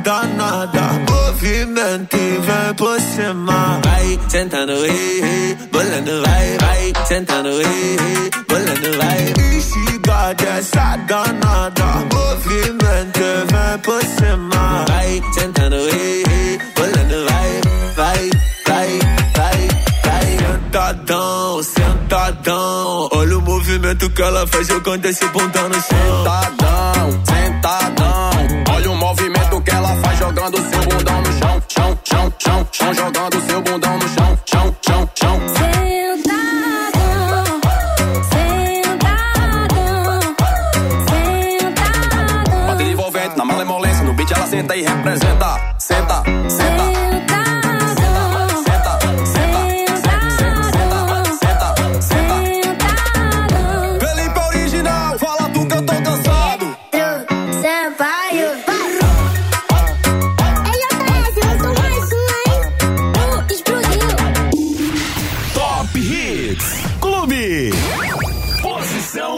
Danada 0.03 0.93
Movimento 1.11 2.17
e 2.17 2.39
vem 2.39 2.75
por 2.77 3.01
cima. 3.01 3.81
Vai 3.85 4.19
sentando, 4.29 4.73
ei, 4.73 5.23
ei 5.23 5.59
Bolando, 5.71 6.23
vai, 6.23 6.59
vai 6.59 6.93
Sentando, 7.07 7.49
ei, 7.49 7.63
ei 7.63 8.31
Bolando, 8.49 8.97
vai. 8.99 9.57
Instiga 9.57 10.35
dessa 10.35 10.97
danada 11.07 12.07
Movimento 12.13 13.21
e 13.21 13.45
vem 13.53 13.79
por 13.83 14.03
cima. 14.03 14.85
Vai 14.89 15.23
sentando, 15.33 15.77
ei, 15.77 16.23
ei 16.31 16.59
Bolando, 16.77 17.25
vai, 17.29 17.61
vai, 17.97 18.31
vai, 18.67 18.99
vai, 19.37 19.69
vai. 20.05 20.39
Sentadão, 20.39 21.63
sentadão. 21.63 23.09
Olha 23.13 23.39
o 23.39 23.43
movimento 23.43 24.09
que 24.11 24.23
ela 24.23 24.47
faz 24.47 24.67
jogando 24.67 25.05
esse 25.07 25.27
pontão 25.29 25.69
no 25.69 25.75
chão. 25.75 26.25
Sentadão, 26.25 27.23
sentadão. 27.27 28.02
Chão, 32.13 32.33
chão, 32.39 32.69
chão, 32.71 32.95
jogando 32.95 33.41
seu 33.47 33.63
bundão 33.63 33.82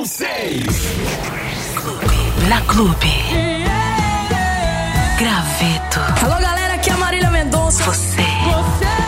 6. 0.04 0.64
Na 2.48 2.60
Clube. 2.62 3.12
Graveto. 5.18 6.24
Alô, 6.24 6.40
galera, 6.40 6.74
aqui 6.74 6.90
é 6.90 6.92
a 6.92 6.96
Marília 6.98 7.30
Mendonça. 7.30 7.82
Você. 7.84 8.22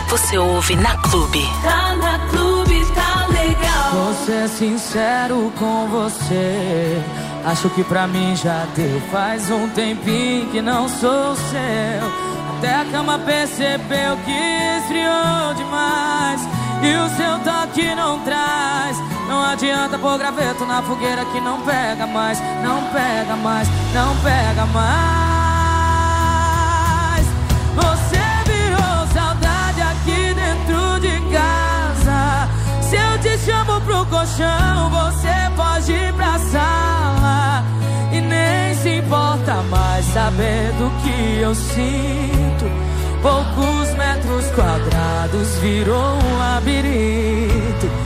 Você 0.09 0.37
ouve 0.39 0.75
na 0.75 0.97
Clube. 0.97 1.47
Tá 1.61 1.95
na 1.95 2.19
clube, 2.29 2.83
tá 2.95 3.27
legal. 3.27 3.91
Vou 3.91 4.13
ser 4.25 4.49
sincero 4.49 5.53
com 5.59 5.87
você. 5.87 6.99
Acho 7.45 7.69
que 7.69 7.83
pra 7.83 8.07
mim 8.07 8.35
já 8.35 8.65
deu. 8.75 8.99
Faz 9.11 9.51
um 9.51 9.69
tempinho 9.69 10.49
que 10.49 10.61
não 10.61 10.89
sou 10.89 11.35
seu. 11.35 12.57
Até 12.57 12.73
a 12.73 12.85
cama 12.85 13.19
percebeu 13.19 14.17
que 14.25 14.77
esfriou 14.79 15.53
demais. 15.55 16.41
E 16.81 16.95
o 16.95 17.09
seu 17.15 17.39
toque 17.43 17.95
não 17.95 18.19
adianta 19.57 19.97
pôr 19.97 20.17
graveto 20.19 20.65
na 20.65 20.83
fogueira 20.83 21.25
que 21.25 21.41
não 21.41 21.61
pega 21.61 22.05
mais, 22.05 22.39
não 22.61 22.83
pega 22.91 23.35
mais, 23.35 23.67
não 23.93 24.15
pega 24.17 24.65
mais. 24.67 25.17
Você 27.75 28.19
virou 28.45 29.07
saudade 29.13 29.81
aqui 29.81 30.33
dentro 30.35 30.99
de 30.99 31.19
casa. 31.33 32.47
Se 32.81 32.95
eu 32.95 33.19
te 33.19 33.37
chamo 33.39 33.81
pro 33.81 34.05
colchão, 34.05 34.89
você 34.91 35.49
pode 35.55 35.91
ir 35.91 36.13
pra 36.13 36.37
sala. 36.37 37.63
E 38.11 38.21
nem 38.21 38.75
se 38.75 38.99
importa 38.99 39.55
mais 39.71 40.05
saber 40.05 40.71
do 40.73 40.89
que 41.01 41.39
eu 41.41 41.55
sinto. 41.55 42.65
Poucos 43.23 43.89
metros 43.95 44.45
quadrados 44.51 45.57
virou 45.61 46.19
um 46.23 46.37
labirinto. 46.37 47.96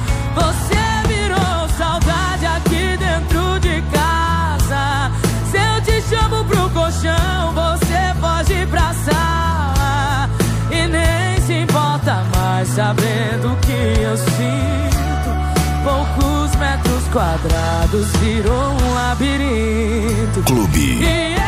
Chamo 6.32 6.46
pro 6.46 6.70
colchão, 6.70 7.54
você 7.54 8.20
pode 8.20 8.54
ir 8.54 8.68
pra 8.68 8.94
sala. 8.94 10.30
E 10.72 10.88
nem 10.88 11.42
se 11.46 11.54
importa 11.54 12.24
mais 12.36 12.68
sabendo 12.70 13.58
que 13.62 14.02
eu 14.02 14.18
sinto. 14.18 15.32
Poucos 15.84 16.56
metros 16.56 17.04
quadrados 17.12 18.08
virou 18.18 18.72
um 18.72 18.94
labirinto. 18.94 20.44
Clube. 20.46 21.04
E 21.04 21.42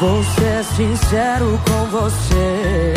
Vou 0.00 0.22
ser 0.22 0.64
sincero 0.64 1.58
com 1.66 1.86
você. 1.86 2.92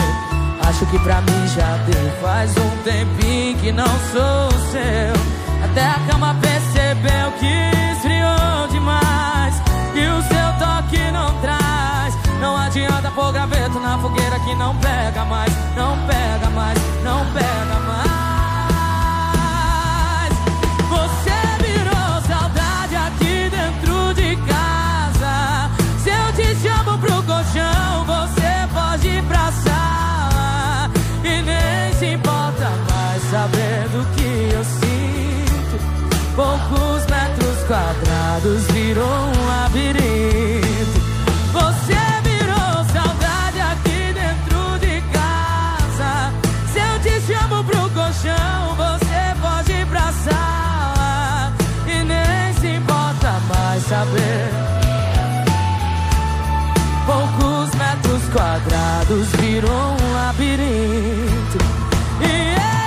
Acho 0.67 0.85
que 0.87 0.99
pra 0.99 1.21
mim 1.21 1.47
já 1.47 1.77
deu. 1.85 2.11
Faz 2.21 2.51
um 2.57 2.69
tempinho 2.83 3.57
que 3.57 3.71
não 3.71 3.85
sou 3.85 4.51
seu. 4.69 5.63
Até 5.63 5.85
a 5.85 5.99
cama 6.11 6.35
percebeu 6.41 7.31
que 7.39 7.91
esfriou 7.93 8.67
demais. 8.69 9.55
E 9.95 10.07
o 10.07 10.21
seu 10.23 10.67
toque 10.67 11.11
não 11.11 11.33
traz. 11.39 12.13
Não 12.41 12.57
adianta 12.57 13.09
pôr 13.11 13.31
graveto 13.31 13.79
na 13.79 13.97
fogueira 13.97 14.37
que 14.39 14.53
não 14.55 14.75
pega 14.75 15.23
mais. 15.23 15.53
Não 15.75 15.97
pega 16.05 16.49
mais, 16.49 16.77
não 17.01 17.25
pega 17.31 17.79
mais. 17.87 18.16
Poucos 36.37 37.03
metros 37.07 37.63
quadrados 37.67 38.67
virou 38.71 39.03
um 39.03 39.47
labirinto. 39.47 40.99
Você 41.51 41.97
virou 42.21 42.85
saudade 42.93 43.59
aqui 43.59 44.13
dentro 44.13 44.77
de 44.77 45.01
casa. 45.11 46.31
Se 46.71 46.79
eu 46.79 46.99
te 46.99 47.19
chamo 47.21 47.63
pro 47.63 47.89
colchão, 47.89 48.75
você 48.75 49.35
pode 49.41 49.71
ir 49.71 49.87
pra 49.87 50.11
sala. 50.11 51.53
E 51.87 52.03
nem 52.03 52.53
se 52.61 52.67
importa 52.67 53.31
mais 53.49 53.81
saber. 53.81 54.51
Poucos 57.07 57.73
metros 57.73 58.21
quadrados 58.31 59.27
virou 59.41 59.95
um 59.99 60.13
labirinto. 60.13 61.57
E 62.21 62.57
Top 62.57 62.86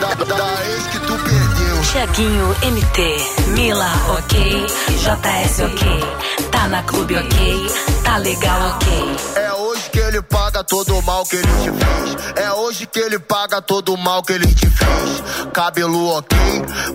Da, 0.00 0.14
da 0.14 0.66
ex 0.66 0.86
que 0.88 0.98
tu 1.00 1.18
perdeu. 1.18 1.82
Tiaguinho 1.92 2.48
MT, 2.62 3.48
Mila, 3.48 3.90
ok. 4.18 4.66
JS, 4.66 5.60
ok. 5.60 6.48
Tá 6.50 6.68
na 6.68 6.82
clube, 6.82 7.16
ok. 7.16 7.66
Tá 8.04 8.16
legal, 8.18 8.76
ok. 8.76 9.16
É 9.36 9.52
hoje 9.54 9.90
que 9.90 9.98
ele 9.98 10.22
paga 10.22 10.62
todo 10.64 10.96
o 10.98 11.02
mal 11.02 11.24
que 11.24 11.36
ele 11.36 11.46
te 11.46 11.70
fez. 11.70 12.44
É 12.44 12.52
hoje 12.52 12.86
que 12.86 12.98
ele 12.98 13.18
paga 13.18 13.62
todo 13.62 13.94
o 13.94 13.96
mal 13.96 14.22
que 14.22 14.32
ele 14.32 14.46
te 14.46 14.66
fez. 14.68 15.50
Cabelo 15.52 16.08
ok, 16.18 16.36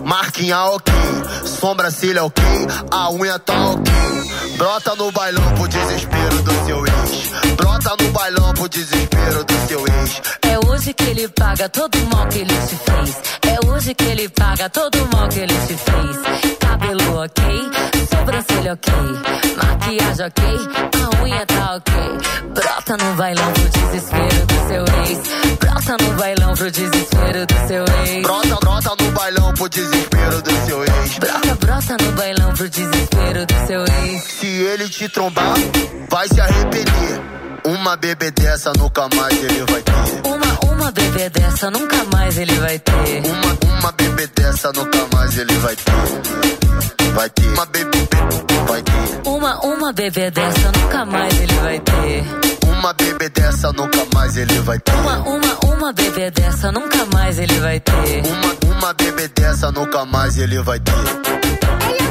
marquinha 0.04 0.64
ok, 0.66 0.92
sobrancelha 1.44 2.24
ok, 2.24 2.44
a 2.90 3.10
unha 3.10 3.38
tá 3.38 3.70
ok. 3.70 3.92
Brota 4.56 4.94
no 4.94 5.10
bailão 5.10 5.42
pro 5.54 5.66
desespero 5.68 6.42
do 6.42 6.52
seu. 6.66 6.91
Brota 7.62 7.94
no 8.00 8.10
bailão 8.10 8.52
pro 8.54 8.68
desespero 8.68 9.44
do 9.44 9.68
seu 9.68 9.86
ex. 9.86 10.22
É 10.42 10.58
hoje 10.66 10.92
que 10.92 11.04
ele 11.04 11.28
paga 11.28 11.68
todo 11.68 11.94
o 11.94 12.06
mal 12.08 12.26
que 12.26 12.38
ele 12.40 12.54
te 12.54 12.74
fez. 12.74 13.16
É 13.46 13.66
hoje 13.66 13.94
que 13.94 14.04
ele 14.04 14.28
paga 14.30 14.68
todo 14.68 14.96
o 14.96 15.16
mal 15.16 15.28
que 15.28 15.38
ele 15.38 15.54
te 15.54 15.74
fez. 15.74 16.56
Cabelo 16.58 17.22
ok, 17.22 17.44
sobrancelha 18.10 18.72
ok, 18.72 18.92
maquiagem 19.56 20.26
ok, 20.26 20.44
a 20.98 21.22
unha 21.22 21.46
tá 21.46 21.76
ok. 21.76 21.94
Brota 22.52 22.96
no 22.96 23.14
bailão 23.14 23.52
pro 23.52 23.68
desespero 23.68 24.46
do 24.46 24.68
seu 24.68 24.84
ex. 24.98 25.18
Brota 25.60 25.96
no 26.02 26.14
bailão 26.16 26.54
pro 26.54 26.70
desespero 26.72 27.46
do 27.46 27.68
seu 27.68 27.84
ex. 28.06 28.22
Brota, 28.22 28.56
brota 28.60 29.04
no 29.04 29.12
bailão 29.12 29.54
pro 29.54 29.68
desespero 29.68 30.42
do 30.42 30.66
seu 30.66 30.84
ex. 30.84 31.18
Brota, 31.18 31.54
brota 31.54 31.96
no 32.02 32.12
bailão 32.12 32.54
pro 32.54 32.68
desespero 32.68 33.46
do 33.46 33.66
seu 33.68 33.84
ex. 33.84 34.22
Se 34.24 34.46
ele 34.46 34.88
te 34.88 35.08
trombar, 35.08 35.54
vai 36.10 36.26
se 36.26 36.40
arrepender. 36.40 37.41
Uma 37.64 37.96
bebê 37.96 38.30
dessa 38.32 38.72
nunca 38.76 39.08
mais 39.14 39.32
ele 39.42 39.64
vai 39.70 39.82
ter. 39.82 40.28
Uma, 40.28 40.74
uma 40.74 40.90
bebê 40.90 41.30
dessa 41.30 41.70
nunca 41.70 42.04
mais 42.12 42.36
ele 42.36 42.54
vai 42.54 42.78
ter. 42.78 43.22
Uma, 43.24 43.78
uma 43.78 43.92
bebê 43.92 44.26
dessa 44.26 44.72
nunca 44.72 45.06
mais 45.14 45.38
ele 45.38 45.54
vai 45.58 45.76
ter. 45.76 45.92
Vai 47.14 47.30
ter. 47.30 47.46
Uma 47.46 47.66
bebê, 47.66 48.08
vai 48.66 48.82
ter. 48.82 49.28
Uma, 49.28 49.60
uma 49.60 49.92
bebê 49.92 50.30
dessa 50.30 50.72
nunca 50.72 51.04
mais 51.04 51.40
ele 51.40 51.54
vai 51.54 51.78
ter. 51.78 52.24
Uma 52.66 52.92
bebê 52.94 53.28
dessa 53.28 53.72
nunca 53.72 54.06
mais 54.12 54.36
ele 54.36 54.58
vai 54.60 54.78
ter. 54.80 54.94
Uma, 54.94 55.18
uma, 55.20 55.74
uma 55.76 55.92
bebê 55.92 56.30
dessa 56.32 56.72
nunca 56.72 57.06
mais 57.14 57.38
ele 57.38 57.60
vai 57.60 57.78
ter. 57.78 58.22
Uma, 58.26 58.76
uma 58.76 58.92
bebê 58.94 59.28
dessa 59.28 59.70
nunca 59.70 60.04
mais 60.04 60.36
ele 60.36 60.58
vai 60.62 60.80
ter. 60.80 62.01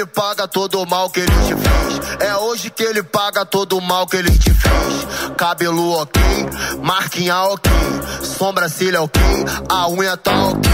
Ele 0.00 0.06
paga 0.06 0.48
todo 0.48 0.80
o 0.80 0.86
mal 0.86 1.10
que 1.10 1.20
ele 1.20 1.30
te 1.30 1.54
fez. 1.54 2.20
É 2.20 2.36
hoje 2.36 2.70
que 2.70 2.82
ele 2.82 3.02
paga 3.02 3.44
todo 3.44 3.76
o 3.76 3.82
mal 3.82 4.06
que 4.06 4.16
ele 4.16 4.30
te 4.30 4.50
fez. 4.50 5.34
Cabelo 5.36 5.92
ok, 6.00 6.22
marquinha 6.82 7.38
ok, 7.42 7.70
sobrancelha 8.22 9.02
ok, 9.02 9.20
a 9.68 9.88
unha 9.88 10.16
tá 10.16 10.32
ok. 10.46 10.70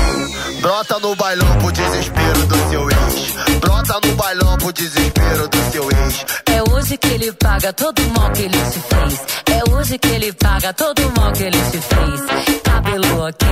Brota 0.60 0.98
no 1.00 1.16
bailão 1.16 1.58
pro 1.58 1.72
desespero 1.72 2.46
do 2.46 2.70
seu 2.70 2.88
ex. 2.88 3.58
Brota 3.60 4.00
no 4.04 4.14
bailão 4.14 4.56
pro 4.58 4.72
desespero 4.72 5.48
do 5.48 5.72
seu 5.72 5.90
ex. 5.90 6.26
É 6.46 6.62
hoje 6.70 6.96
que 6.96 7.08
ele 7.08 7.32
paga 7.32 7.72
todo 7.72 7.98
o 7.98 8.10
mal 8.10 8.30
que 8.30 8.42
ele 8.42 8.58
te 8.58 8.78
fez. 8.78 9.20
É 9.46 9.70
hoje 9.70 9.98
que 9.98 10.08
ele 10.08 10.32
paga 10.34 10.72
todo 10.72 11.00
o 11.00 11.20
mal 11.20 11.32
que 11.32 11.42
ele 11.42 11.58
te 11.58 11.78
fez. 11.80 12.65
Cabelo 12.76 13.26
ok, 13.26 13.48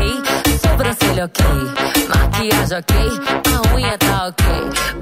sobrancelha 0.61 1.25
ok, 1.25 1.45
maquiagem 2.09 2.77
ok, 2.77 2.97
a 3.55 3.75
unha 3.75 3.97
tá 3.97 4.27
ok. 4.29 4.45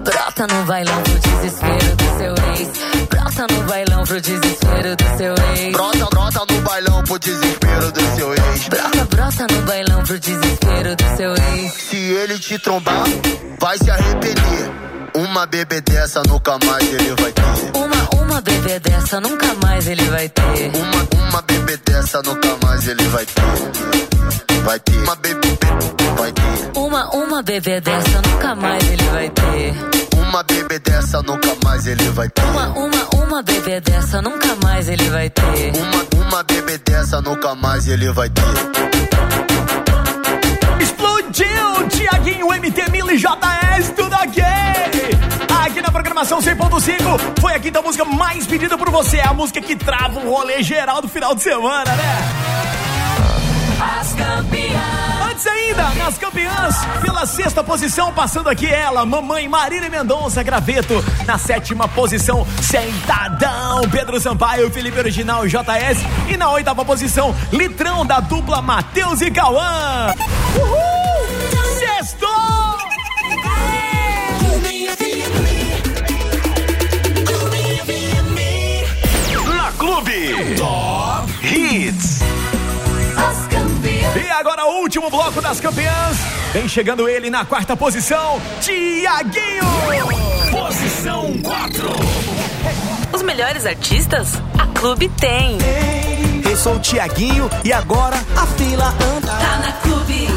Brota 0.04 0.46
no 0.46 0.64
bailão 0.64 1.02
pro 1.02 1.18
desespero 1.18 1.96
do 1.96 2.18
seu 2.18 2.34
ex. 2.54 2.68
Brota 3.08 3.46
no 3.52 3.62
bailão 3.64 4.04
pro 4.04 4.20
desespero 4.20 4.96
do 4.96 5.16
seu 5.18 5.34
ex. 5.56 5.72
Brota, 5.72 6.06
brota 6.08 6.54
no 6.54 6.60
bailão 6.62 7.02
pro 7.02 7.18
desespero 7.18 7.92
do 7.92 8.16
seu 8.16 8.32
ex. 8.32 8.68
Brota, 8.68 9.04
brota 9.06 9.46
no 9.50 9.62
bailão 9.62 10.04
pro 10.04 10.18
desespero 10.20 10.96
do 10.96 11.16
seu 11.16 11.34
ex. 11.34 11.72
Se 11.72 11.96
ele 11.96 12.38
te 12.38 12.58
trombar, 12.60 13.04
vai 13.58 13.76
se 13.76 13.90
arrepender. 13.90 14.70
Uma 15.16 15.46
bebê 15.46 15.80
dessa 15.80 16.22
nunca 16.28 16.58
mais 16.64 16.84
ele 16.94 17.12
vai 17.20 17.32
ter. 17.32 17.42
Uma, 17.76 17.91
uma 18.32 18.40
bebê 18.40 18.80
dessa 18.80 19.20
nunca 19.20 19.54
mais 19.62 19.86
ele 19.86 20.04
vai 20.04 20.26
ter. 20.26 20.72
Uma, 20.74 21.28
uma 21.28 21.42
bebê 21.42 21.76
dessa 21.84 22.22
nunca 22.22 22.56
mais 22.64 22.88
ele 22.88 23.04
vai 23.08 23.26
ter. 23.26 23.42
Vai 24.64 24.80
ter. 24.80 24.96
Uma 24.96 25.16
bebê, 25.16 25.48
vai 26.16 26.32
ter. 26.32 26.78
Uma, 26.78 27.10
uma 27.14 27.42
bebê 27.42 27.80
dessa 27.82 28.22
nunca 28.22 28.54
mais 28.54 28.90
ele 28.90 29.04
vai 29.04 29.28
ter. 29.28 29.74
Uma 30.16 30.42
bebê 30.44 30.78
dessa 30.78 31.20
nunca 31.20 31.54
mais 31.62 31.86
ele 31.86 32.08
vai 32.08 32.28
ter. 32.30 32.42
Uma, 32.42 32.68
uma, 32.68 33.08
uma 33.22 33.42
bebê 33.42 33.80
dessa 33.82 34.22
nunca 34.22 34.56
mais 34.64 34.88
ele 34.88 35.10
vai 35.10 35.28
ter. 35.28 35.72
Uma, 35.76 36.26
uma 36.26 36.42
bebê 36.42 36.78
dessa 36.78 37.20
nunca 37.20 37.54
mais 37.54 37.86
ele 37.86 38.10
vai 38.12 38.30
ter. 38.30 38.42
Explodiu! 40.80 41.88
Tiaguinho, 41.90 42.46
MT 42.46 42.90
Mili, 42.90 43.18
JS, 43.18 43.90
tudo 43.94 44.14
ok! 44.14 45.41
Aqui 45.82 45.88
na 45.88 45.90
programação 45.90 46.38
100.5 46.38 47.40
foi 47.40 47.54
a 47.54 47.58
quinta 47.58 47.82
música 47.82 48.04
mais 48.04 48.46
pedida 48.46 48.78
por 48.78 48.88
você. 48.88 49.18
A 49.18 49.34
música 49.34 49.60
que 49.60 49.74
trava 49.74 50.20
o 50.20 50.30
rolê 50.30 50.62
geral 50.62 51.02
do 51.02 51.08
final 51.08 51.34
de 51.34 51.42
semana, 51.42 51.90
né? 51.96 52.18
As 53.98 54.12
campeãs. 54.14 55.28
Antes 55.28 55.44
ainda, 55.44 55.88
nas 55.94 56.18
campeãs, 56.18 56.76
pela 57.00 57.26
sexta 57.26 57.64
posição, 57.64 58.12
passando 58.12 58.48
aqui 58.48 58.68
ela, 58.68 59.04
mamãe 59.04 59.48
Marília 59.48 59.90
Mendonça 59.90 60.40
Graveto. 60.44 61.04
Na 61.26 61.36
sétima 61.36 61.88
posição, 61.88 62.46
Sentadão, 62.62 63.80
Pedro 63.90 64.20
Sampaio, 64.20 64.70
Felipe 64.70 65.00
Original 65.00 65.48
JS. 65.48 65.98
E 66.28 66.36
na 66.36 66.48
oitava 66.50 66.84
posição, 66.84 67.34
Litrão 67.50 68.06
da 68.06 68.20
dupla 68.20 68.62
Matheus 68.62 69.20
e 69.20 69.32
Cauã. 69.32 70.14
Uhul! 70.54 71.76
Sextou! 71.76 72.41
Último 84.92 85.08
bloco 85.08 85.40
das 85.40 85.58
campeãs. 85.58 86.18
Vem 86.52 86.68
chegando 86.68 87.08
ele 87.08 87.30
na 87.30 87.46
quarta 87.46 87.74
posição, 87.74 88.38
Tiaguinho. 88.60 89.64
Posição 90.50 91.32
4. 91.42 91.88
Os 93.10 93.22
melhores 93.22 93.64
artistas, 93.64 94.34
a 94.58 94.66
Clube 94.78 95.08
tem. 95.18 95.56
Eu 96.44 96.56
sou 96.58 96.76
o 96.76 96.78
Tiaguinho 96.78 97.48
e 97.64 97.72
agora 97.72 98.16
a 98.36 98.46
fila 98.48 98.88
anda. 99.16 99.28
Tá 99.28 99.56
na 99.64 99.72
clube. 99.80 100.28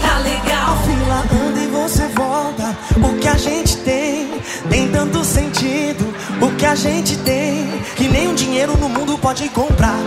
Tá 0.00 0.18
legal. 0.20 0.72
A 0.72 0.76
fila 0.76 1.46
anda 1.46 1.60
e 1.60 1.66
você 1.66 2.08
volta. 2.08 2.76
O 3.06 3.18
que 3.18 3.28
a 3.28 3.36
gente 3.36 3.76
tem 3.78 4.40
tem 4.70 4.88
tanto 4.90 5.22
sentido. 5.22 6.14
O 6.40 6.56
que 6.56 6.64
a 6.64 6.74
gente 6.74 7.18
tem 7.18 7.82
que 7.96 8.08
nenhum 8.08 8.34
dinheiro 8.34 8.78
no 8.78 8.88
mundo 8.88 9.18
pode 9.18 9.46
comprar. 9.50 9.98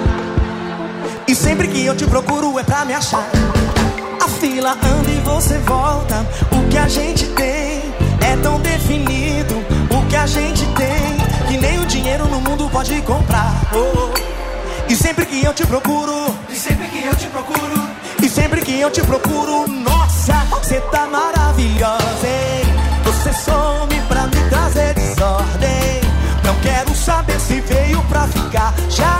E 1.27 1.35
sempre 1.35 1.67
que 1.67 1.85
eu 1.85 1.95
te 1.95 2.07
procuro 2.07 2.57
é 2.57 2.63
pra 2.63 2.83
me 2.83 2.93
achar. 2.95 3.29
Fila 4.39 4.71
anda 4.71 5.09
e 5.09 5.19
você 5.21 5.57
volta. 5.59 6.25
O 6.51 6.69
que 6.69 6.77
a 6.77 6.87
gente 6.87 7.25
tem 7.27 7.81
é 8.21 8.37
tão 8.41 8.59
definido. 8.59 9.55
O 9.89 10.05
que 10.07 10.15
a 10.15 10.27
gente 10.27 10.65
tem 10.67 11.17
que 11.47 11.57
nem 11.57 11.79
o 11.79 11.85
dinheiro 11.85 12.27
no 12.27 12.39
mundo 12.41 12.69
pode 12.69 13.01
comprar. 13.01 13.53
Oh, 13.73 14.11
oh. 14.13 14.91
E 14.91 14.95
sempre 14.95 15.25
que 15.25 15.43
eu 15.43 15.53
te 15.53 15.65
procuro, 15.65 16.33
e 16.49 16.55
sempre 16.55 16.87
que 16.87 17.05
eu 17.05 17.15
te 17.15 17.27
procuro, 17.27 17.89
e 18.21 18.29
sempre 18.29 18.61
que 18.61 18.79
eu 18.79 18.89
te 18.89 19.01
procuro, 19.01 19.67
nossa, 19.67 20.33
você 20.49 20.79
tá 20.91 21.07
maravilhosa, 21.07 22.27
hein? 22.27 22.73
Você 23.03 23.33
some 23.33 24.01
pra 24.07 24.27
me 24.27 24.49
trazer 24.49 24.93
desordem. 24.93 26.01
Não 26.43 26.55
quero 26.61 26.95
saber 26.95 27.39
se 27.39 27.59
veio 27.61 28.01
pra 28.03 28.27
ficar, 28.27 28.73
já 28.89 29.19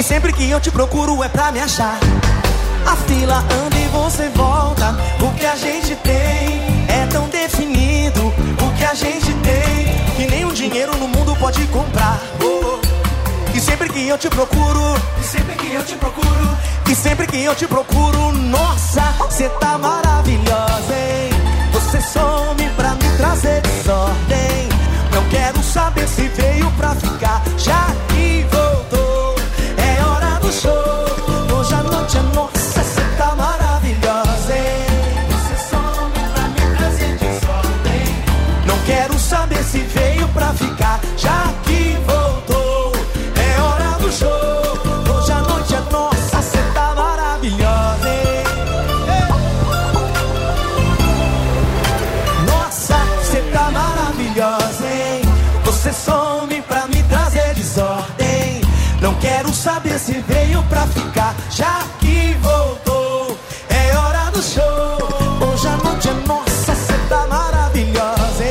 E 0.00 0.02
sempre 0.02 0.32
que 0.32 0.48
eu 0.48 0.58
te 0.58 0.70
procuro 0.70 1.22
é 1.22 1.28
pra 1.28 1.52
me 1.52 1.60
achar. 1.60 2.00
A 2.86 2.96
fila 2.96 3.36
anda 3.36 3.76
e 3.76 3.86
você 3.88 4.30
volta. 4.30 4.96
O 5.20 5.30
que 5.34 5.44
a 5.44 5.54
gente 5.54 5.94
tem 5.96 6.62
é 6.88 7.06
tão 7.10 7.28
definido. 7.28 8.28
O 8.28 8.78
que 8.78 8.84
a 8.86 8.94
gente 8.94 9.30
tem 9.34 10.26
que 10.26 10.44
o 10.46 10.52
dinheiro 10.54 10.96
no 10.96 11.06
mundo 11.06 11.36
pode 11.36 11.66
comprar. 11.66 12.18
E 13.52 13.60
sempre 13.60 13.90
que 13.90 14.08
eu 14.08 14.16
te 14.16 14.30
procuro, 14.30 14.80
e 15.20 15.22
sempre 15.22 15.54
que 15.56 15.74
eu 15.74 15.84
te 15.84 15.94
procuro, 15.96 16.56
e 16.90 16.94
sempre 16.94 17.26
que 17.26 17.44
eu 17.44 17.54
te 17.54 17.66
procuro, 17.66 18.32
nossa, 18.32 19.02
você 19.18 19.50
tá 19.50 19.76
maravilhosa, 19.76 20.94
hein? 20.94 21.30
Você 21.74 22.00
some 22.00 22.70
pra 22.74 22.94
me 22.94 23.16
trazer 23.18 23.60
desordem. 23.60 24.66
Não 25.12 25.22
quero 25.28 25.62
saber 25.62 26.08
se 26.08 26.26
veio 26.28 26.70
pra 26.78 26.94
ficar, 26.94 27.42
já 27.58 28.09
se 60.10 60.18
veio 60.26 60.60
pra 60.64 60.86
ficar, 60.88 61.36
já 61.50 61.84
que 62.00 62.34
voltou. 62.40 63.38
É 63.68 63.96
hora 63.96 64.30
do 64.32 64.42
show. 64.42 64.98
Hoje 65.40 65.68
a 65.68 65.76
noite 65.76 66.08
é 66.08 66.14
nossa, 66.26 66.74
você 66.74 66.98
tá 67.08 67.26
maravilhosa, 67.28 68.44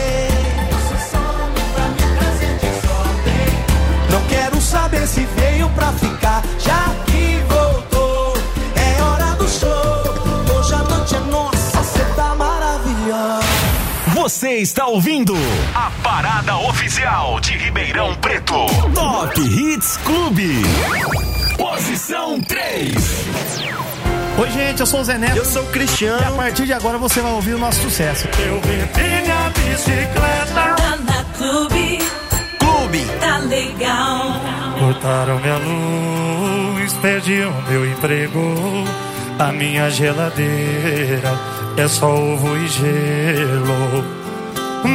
pra 1.74 1.86
me 1.90 2.18
trazer. 2.18 2.60
Não 4.10 4.22
quero 4.30 4.62
saber 4.62 5.06
se 5.06 5.26
veio 5.36 5.70
pra 5.72 5.92
ficar, 5.92 6.42
já 6.60 6.96
que 7.06 7.44
voltou. 7.50 8.38
É 8.76 9.02
hora 9.02 9.36
do 9.36 9.48
show. 9.50 10.58
Hoje 10.58 10.74
a 10.74 10.78
noite 10.78 11.16
é 11.16 11.20
nossa, 11.20 11.84
você 11.84 12.06
tá 12.16 12.36
maravilhosa. 12.36 13.50
Você 14.16 14.58
está 14.60 14.86
ouvindo 14.88 15.36
a 15.76 15.92
parada 16.02 16.58
oficial 16.58 17.40
de 17.42 17.58
Ribeirão 17.58 18.16
Preto. 18.16 18.66
Top 18.94 19.42
Hits 19.42 19.98
Clube. 19.98 20.64
Posição 22.10 22.42
3. 22.42 22.96
Oi, 24.40 24.50
gente, 24.50 24.80
eu 24.80 24.86
sou 24.88 25.02
o 25.02 25.04
Zé 25.04 25.16
Neto. 25.16 25.38
Eu 25.38 25.46
sou 25.46 25.62
o 25.62 25.68
Cristiano. 25.68 26.20
E 26.20 26.26
a 26.26 26.32
partir 26.32 26.66
de 26.66 26.74
agora 26.74 26.98
você 26.98 27.22
vai 27.22 27.32
ouvir 27.34 27.54
o 27.54 27.60
nosso 27.60 27.82
sucesso. 27.82 28.28
Eu 28.40 28.60
vendi 28.62 29.22
minha 29.22 29.52
bicicleta. 29.52 30.76
Tá 30.76 30.98
na 31.06 31.24
clube. 31.38 32.00
Clube. 32.58 33.06
Tá 33.20 33.38
legal. 33.38 34.42
Cortaram 34.80 35.40
minha 35.40 35.58
luz, 35.58 36.94
perdi 36.94 37.44
o 37.44 37.54
meu 37.70 37.92
emprego. 37.92 38.56
A 39.38 39.52
minha 39.52 39.88
geladeira 39.92 41.40
é 41.78 41.88
só 41.88 42.12
ovo 42.12 42.58
e 42.58 42.68
gelo. 42.70 44.04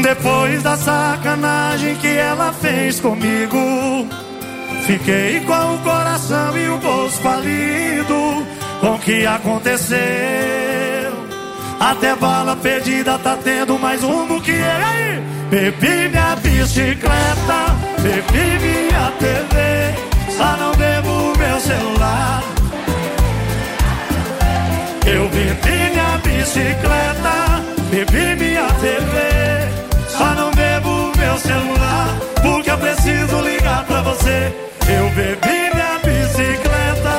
Depois 0.03 0.65
da 0.65 0.77
sacanagem 0.77 1.95
que 1.95 2.09
ela 2.09 2.53
fez 2.53 2.99
comigo, 2.99 4.09
fiquei 4.87 5.41
com 5.41 5.75
o 5.75 5.79
coração 5.79 6.57
e 6.57 6.69
o 6.69 6.79
bolso 6.79 7.21
falido. 7.21 8.47
Com 8.81 8.95
o 8.95 8.99
que 8.99 9.27
aconteceu? 9.27 9.99
Até 11.81 12.15
bala 12.17 12.57
perdida 12.57 13.19
tá 13.19 13.37
tendo 13.43 13.79
mais 13.79 14.03
rumo 14.03 14.41
que 14.41 14.53
ele. 14.53 15.23
Bebi 15.51 16.09
minha 16.09 16.37
bicicleta, 16.37 17.77
bebi 18.01 18.59
minha 18.61 19.13
TV, 19.19 20.37
só 20.37 20.57
não 20.57 20.75
bebo 20.75 21.39
meu 21.39 21.61
celular. 21.61 22.43
Eu 25.07 25.29
bebi 25.29 25.91
minha 25.93 26.19
bicicleta, 26.25 27.63
bebi 27.91 28.35
minha 28.37 28.67
TV, 28.81 30.09
só 30.09 30.35
não 30.35 30.51
bebo 30.53 31.13
meu 31.17 31.39
celular, 31.39 32.17
porque 32.43 32.71
eu 32.71 32.79
preciso 32.79 33.41
ligar 33.43 33.85
pra 33.85 34.03
você. 34.03 34.74
Eu 34.87 35.09
bebi 35.11 35.71
minha 35.75 35.99
bicicleta. 36.05 37.17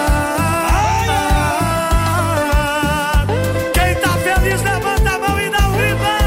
Quem 3.73 3.95
tá 3.95 4.10
feliz, 4.10 4.62
levanta 4.62 5.10
a 5.10 5.19
mão 5.19 5.39
e 5.41 5.49
dá 5.49 5.67
um 5.67 5.78
riba. 5.78 6.17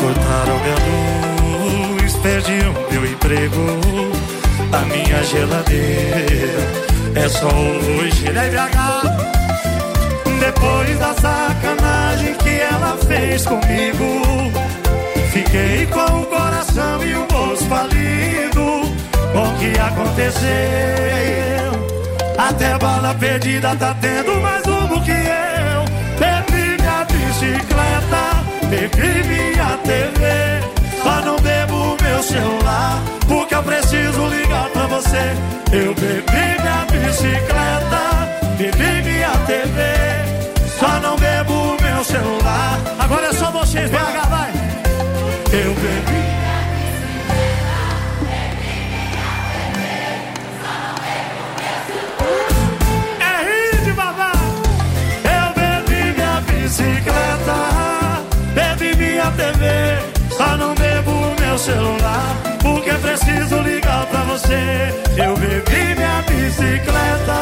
Cortaram 0.00 0.58
minha 0.60 0.78
luz, 1.96 2.12
perdi 2.16 2.60
o 2.60 2.92
meu 2.92 3.06
emprego. 3.06 3.66
A 4.72 4.80
minha 4.84 5.22
geladeira 5.24 6.86
é 7.14 7.28
só 7.28 7.48
um 7.48 7.98
hoje, 7.98 8.24
BH. 8.30 9.26
Depois 10.40 10.98
da 10.98 11.14
sacanagem 11.14 12.34
que 12.34 12.60
ela 12.60 12.96
fez 13.08 13.46
comigo, 13.46 14.22
fiquei 15.32 15.86
com 15.86 16.20
o 16.20 16.26
coração 16.26 17.02
e 17.02 17.14
o 17.14 17.26
que 19.58 19.78
aconteceu? 19.78 20.46
Até 22.38 22.78
bala 22.78 23.14
perdida 23.14 23.74
tá 23.76 23.96
tendo 24.00 24.40
mais 24.40 24.62
um 24.66 25.00
que 25.00 25.10
eu. 25.10 25.84
Bebi 26.18 26.76
minha 26.80 27.04
bicicleta, 27.04 28.24
bebi 28.68 29.28
minha 29.28 29.76
TV. 29.84 30.60
Só 31.02 31.20
não 31.24 31.36
bebo 31.36 31.96
meu 32.02 32.22
celular, 32.22 33.02
porque 33.28 33.54
eu 33.54 33.62
preciso 33.62 34.26
ligar 34.28 34.68
pra 34.70 34.86
você. 34.86 35.34
Eu 35.72 35.94
bebi 35.94 36.25
celular, 61.66 62.36
porque 62.62 62.92
preciso 62.92 63.60
ligar 63.62 64.06
pra 64.06 64.22
você. 64.22 64.94
Eu 65.16 65.36
bebi 65.36 65.94
minha 65.96 66.22
bicicleta. 66.22 67.38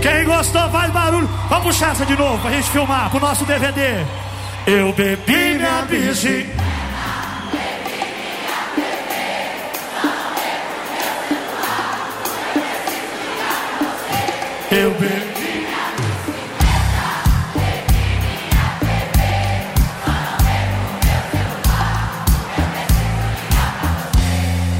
Quem 0.00 0.24
gostou, 0.24 0.70
faz 0.70 0.90
barulho. 0.90 1.28
Vamos 1.50 1.64
puxar 1.66 1.92
essa 1.92 2.06
de 2.06 2.16
novo 2.16 2.38
pra 2.38 2.50
gente 2.52 2.70
filmar 2.70 3.10
pro 3.10 3.20
nosso 3.20 3.44
DVD. 3.44 4.04
Eu 4.66 4.90
bebi 4.94 5.58
minha 5.58 5.82
bici. 5.82 6.46
Eu 14.78 14.90
bebi. 14.90 15.26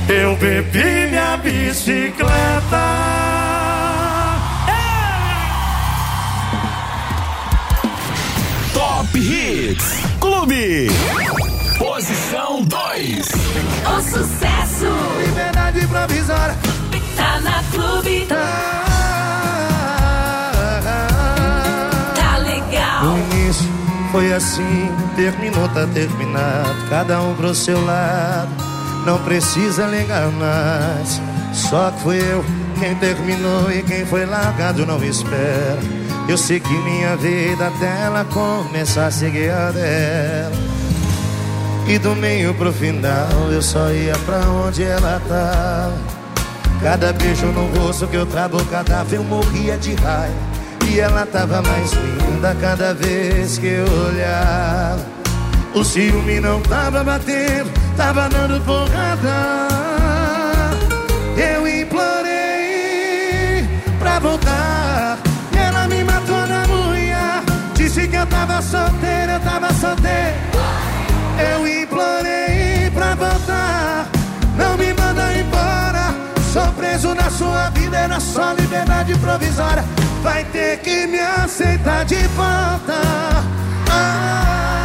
Eu 0.07 0.37
bebi 0.37 1.07
minha 1.09 1.39
bicicleta. 1.39 3.36
Assim, 24.37 24.91
terminou, 25.17 25.69
tá 25.71 25.87
terminado. 25.87 26.89
Cada 26.89 27.21
um 27.23 27.35
pro 27.35 27.55
seu 27.55 27.83
lado, 27.85 28.49
não 29.05 29.19
precisa 29.19 29.87
ligar 29.87 30.31
mais. 30.33 31.21
Só 31.53 31.91
que 31.91 32.01
fui 32.03 32.19
eu 32.19 32.45
quem 32.79 32.95
terminou 32.97 33.71
e 33.73 33.83
quem 33.83 34.05
foi 34.05 34.27
largado 34.27 34.85
não 34.85 35.03
espera. 35.03 35.79
Eu 36.29 36.37
segui 36.37 36.77
minha 36.83 37.17
vida 37.17 37.69
até 37.69 38.03
ela 38.03 38.25
começar 38.25 39.07
a 39.07 39.11
seguir 39.11 39.51
a 39.51 39.71
dela. 39.71 40.53
E 41.89 41.99
do 41.99 42.15
meio 42.17 42.53
pro 42.55 42.73
final 42.73 43.51
eu 43.51 43.63
só 43.63 43.91
ia 43.91 44.17
pra 44.27 44.39
onde 44.51 44.83
ela 44.83 45.21
tava. 45.29 46.17
Cada 46.83 47.13
beijo 47.13 47.47
no 47.47 47.67
rosto 47.79 48.07
que 48.07 48.17
eu 48.17 48.27
trabucava 48.27 49.07
eu 49.13 49.25
morria 49.25 49.79
de 49.79 49.95
raiva. 49.95 50.56
E 50.89 51.01
ela 51.01 51.27
tava 51.27 51.61
mais 51.63 51.93
linda 51.93 52.57
cada 52.61 52.95
vez 52.95 53.59
que 53.59 53.67
eu 53.67 53.87
olhava. 54.07 55.05
O 55.75 55.85
ciúme 55.85 56.41
não 56.41 56.61
tava 56.63 57.05
batendo, 57.05 57.71
tava 57.97 58.29
dando 58.29 58.61
porrada. 58.65 59.69
Eu 61.37 61.69
implorei 61.69 63.69
pra 63.99 64.19
voltar. 64.19 65.19
E 65.53 65.59
ela 65.59 65.87
me 65.87 66.03
matou 66.03 66.47
na 66.47 66.67
mulher. 66.67 67.43
Disse 67.75 68.09
que 68.09 68.17
eu 68.17 68.27
tava 68.27 68.63
solteiro, 68.63 69.33
eu 69.33 69.41
tava 69.41 69.73
solteiro. 69.75 70.37
Eu 71.53 71.83
implorei 71.83 72.91
pra 72.95 73.15
voltar. 73.15 74.07
Não 74.57 74.79
me 74.79 74.95
manda 74.95 75.35
embora. 75.35 76.15
Sou 76.53 76.73
preso 76.73 77.15
na 77.15 77.29
sua 77.29 77.69
vida, 77.71 77.99
era 77.99 78.19
só 78.19 78.53
liberdade 78.53 79.15
provisória. 79.19 79.85
Vai 80.23 80.45
ter 80.45 80.79
que 80.79 81.07
me 81.07 81.19
aceitar 81.21 82.05
de 82.05 82.17
volta. 82.29 82.95
Ah, 83.91 84.77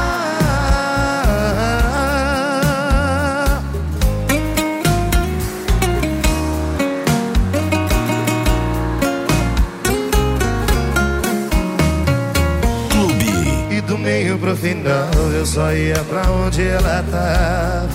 Clube. 12.91 13.26
E 13.72 13.82
do 13.82 13.98
meio 13.98 14.38
pro 14.38 14.56
final 14.56 15.10
eu 15.34 15.46
só 15.46 15.74
ia 15.74 16.04
pra 16.10 16.30
onde 16.32 16.67
ela 16.67 17.04
tava. 17.12 17.89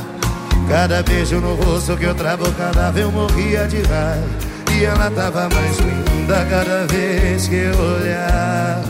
Cada 0.68 1.02
beijo 1.02 1.40
no 1.40 1.54
rosto 1.54 1.96
que 1.96 2.04
eu 2.04 2.14
trabucava 2.14 2.98
eu 2.98 3.12
morria 3.12 3.66
de 3.68 3.82
raiva. 3.82 4.26
E 4.76 4.84
ela 4.84 5.10
tava 5.10 5.48
mais 5.54 5.78
linda 5.78 6.05
cada 6.26 6.86
vez 6.86 7.46
que 7.46 7.54
eu 7.54 7.78
olhava. 7.78 8.82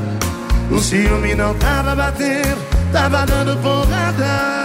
O 0.71 0.81
ciúme 0.81 1.35
não 1.35 1.55
tava 1.55 1.95
batendo, 1.95 2.59
tava 2.93 3.27
dando 3.27 3.57
porrada. 3.63 4.65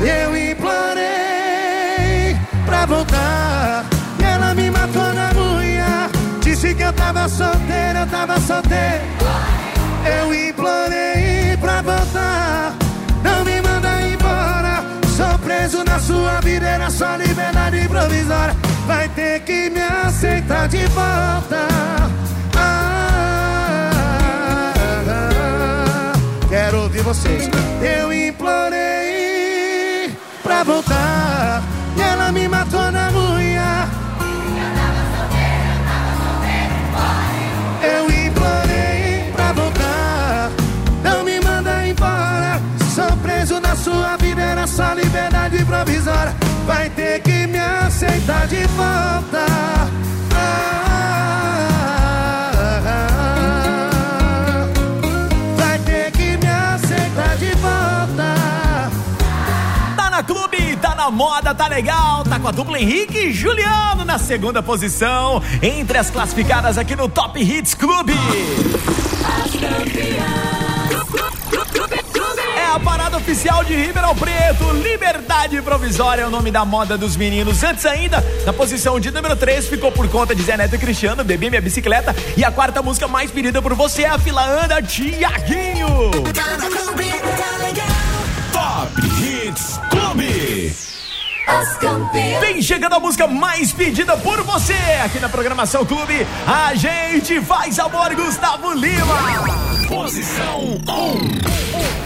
Eu 0.00 0.36
implorei 0.50 2.36
pra 2.66 2.86
voltar. 2.86 3.84
E 4.18 4.24
ela 4.24 4.54
me 4.54 4.70
matou 4.70 5.14
na 5.14 5.32
mulher. 5.32 6.10
Disse 6.42 6.74
que 6.74 6.82
eu 6.82 6.92
tava 6.92 7.28
solteiro, 7.28 8.00
eu 8.00 8.06
tava 8.08 8.40
solteiro. 8.40 9.04
Eu 10.04 10.34
implorei 10.34 11.56
pra 11.60 11.82
voltar. 11.82 12.74
Não 13.22 13.44
me 13.44 13.60
manda 13.62 14.02
embora. 14.02 14.84
Sou 15.16 15.38
preso 15.38 15.84
na 15.84 15.98
sua 16.00 16.40
vida, 16.40 16.66
era 16.66 16.90
só 16.90 17.16
liberdade 17.16 17.88
provisória. 17.88 18.65
Vai 18.86 19.08
ter 19.08 19.40
que 19.40 19.68
me 19.70 19.80
aceitar 19.80 20.68
de 20.68 20.86
volta. 20.86 21.66
Ah, 22.56 23.92
quero 26.48 26.82
ouvir 26.82 27.02
vocês. 27.02 27.50
Eu 27.82 28.12
implorei 28.12 28.76
pra 30.42 30.62
voltar. 30.62 31.75
Ah, 48.78 49.88
vai 55.56 55.78
ter 55.80 56.12
que 56.12 56.36
me 56.36 56.46
aceitar 56.46 57.36
de 57.36 57.50
volta. 57.56 58.90
Tá 59.96 60.10
na 60.10 60.22
clube, 60.22 60.76
tá 60.76 60.94
na 60.94 61.10
moda, 61.10 61.52
tá 61.54 61.66
legal. 61.68 62.22
Tá 62.24 62.38
com 62.38 62.48
a 62.48 62.52
dupla 62.52 62.78
Henrique 62.78 63.18
e 63.18 63.32
Juliano 63.32 64.04
na 64.04 64.18
segunda 64.18 64.62
posição. 64.62 65.42
Entre 65.62 65.96
as 65.98 66.10
classificadas 66.10 66.76
aqui 66.78 66.94
no 66.94 67.08
Top 67.08 67.40
Hits 67.40 67.74
Clube. 67.74 68.12
É 68.12 69.42
a 69.42 69.44
a 69.44 69.58
parada 69.58 70.65
oficial 73.26 73.64
de 73.64 73.74
Ribeirão 73.74 74.14
Preto. 74.14 74.70
Liberdade 74.84 75.60
Provisória 75.60 76.22
é 76.22 76.26
o 76.26 76.30
nome 76.30 76.52
da 76.52 76.64
moda 76.64 76.96
dos 76.96 77.16
meninos. 77.16 77.64
Antes 77.64 77.84
ainda, 77.84 78.24
na 78.44 78.52
posição 78.52 79.00
de 79.00 79.10
número 79.10 79.34
3, 79.34 79.66
ficou 79.66 79.90
por 79.90 80.08
conta 80.08 80.32
de 80.32 80.42
Zé 80.44 80.56
Neto 80.56 80.76
e 80.76 80.78
Cristiano, 80.78 81.24
Bebi 81.24 81.50
Minha 81.50 81.60
Bicicleta. 81.60 82.14
E 82.36 82.44
a 82.44 82.52
quarta 82.52 82.80
música 82.82 83.08
mais 83.08 83.28
pedida 83.28 83.60
por 83.60 83.74
você 83.74 84.02
é 84.02 84.10
a 84.10 84.18
fila 84.18 84.48
anda 84.62 84.80
Tiaguinho. 84.80 86.12
Top 88.52 88.92
Hits 89.20 89.80
Clube. 89.90 90.76
Vem 92.40 92.62
chegando 92.62 92.94
a 92.94 93.00
música 93.00 93.26
mais 93.26 93.72
pedida 93.72 94.16
por 94.16 94.40
você 94.42 94.74
aqui 95.04 95.18
na 95.18 95.28
programação 95.28 95.84
Clube. 95.84 96.24
A 96.46 96.76
gente 96.76 97.40
faz 97.40 97.76
amor, 97.80 98.14
Gustavo 98.14 98.72
Lima. 98.72 99.16
Posição 99.88 100.78
1. 100.86 102.05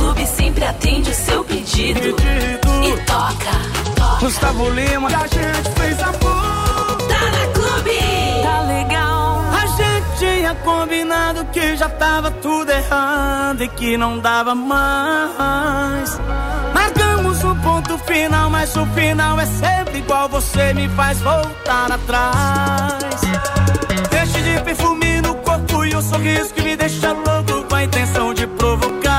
Clube 0.00 0.26
sempre 0.26 0.64
atende 0.64 1.10
o 1.10 1.14
seu 1.14 1.44
pedido. 1.44 2.08
E 2.08 2.96
toca, 3.02 3.52
toca. 3.94 4.16
Gustavo 4.20 4.70
Lima, 4.70 5.08
a 5.08 5.26
gente 5.26 5.70
fez 5.78 6.02
amor. 6.02 6.96
Tá 7.06 7.20
na 7.36 7.46
Clube. 7.52 7.98
Tá 8.42 8.60
legal. 8.62 9.44
A 9.52 9.66
gente 9.66 10.18
tinha 10.18 10.54
combinado 10.54 11.44
que 11.52 11.76
já 11.76 11.90
tava 11.90 12.30
tudo 12.30 12.70
errado 12.70 13.62
e 13.62 13.68
que 13.68 13.98
não 13.98 14.18
dava 14.18 14.54
mais. 14.54 16.18
Marcamos 16.72 17.44
um 17.44 17.54
ponto 17.56 17.98
final, 17.98 18.48
mas 18.48 18.74
o 18.76 18.86
final 18.86 19.38
é 19.38 19.44
sempre 19.44 19.98
igual. 19.98 20.30
Você 20.30 20.72
me 20.72 20.88
faz 20.88 21.20
voltar 21.20 21.92
atrás. 21.92 23.20
Deixe 24.10 24.40
de 24.40 24.62
perfume 24.62 25.20
no 25.20 25.34
corpo 25.34 25.84
e 25.84 25.94
o 25.94 26.00
sorriso 26.00 26.54
que 26.54 26.62
me 26.62 26.74
deixa 26.74 27.12
louco 27.12 27.68
com 27.68 27.74
a 27.74 27.84
intenção 27.84 28.32
de 28.32 28.46
provocar. 28.46 29.09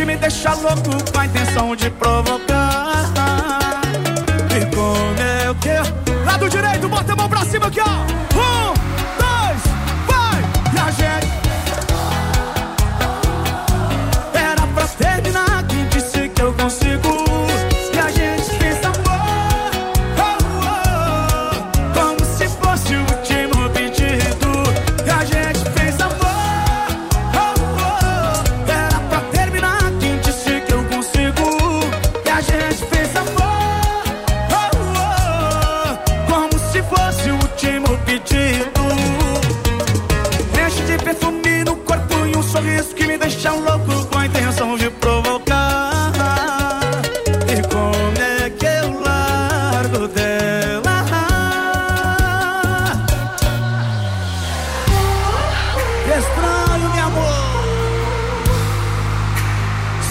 Que 0.00 0.06
me 0.06 0.16
deixa 0.16 0.54
louco 0.54 1.12
com 1.12 1.18
a 1.18 1.26
intenção 1.26 1.76
de 1.76 1.90
provocar. 1.90 2.39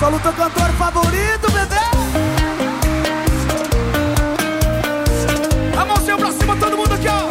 Paulo, 0.10 0.24
teu 0.24 0.34
cantor 0.34 0.70
favorito, 0.72 1.51
bebê. 1.51 1.76
A 5.80 5.86
mãozinha 5.86 6.18
pra 6.18 6.32
cima, 6.32 6.55
todo 6.55 6.78
mundo 6.78 6.91
aqui, 6.95 7.07
ó. 7.07 7.30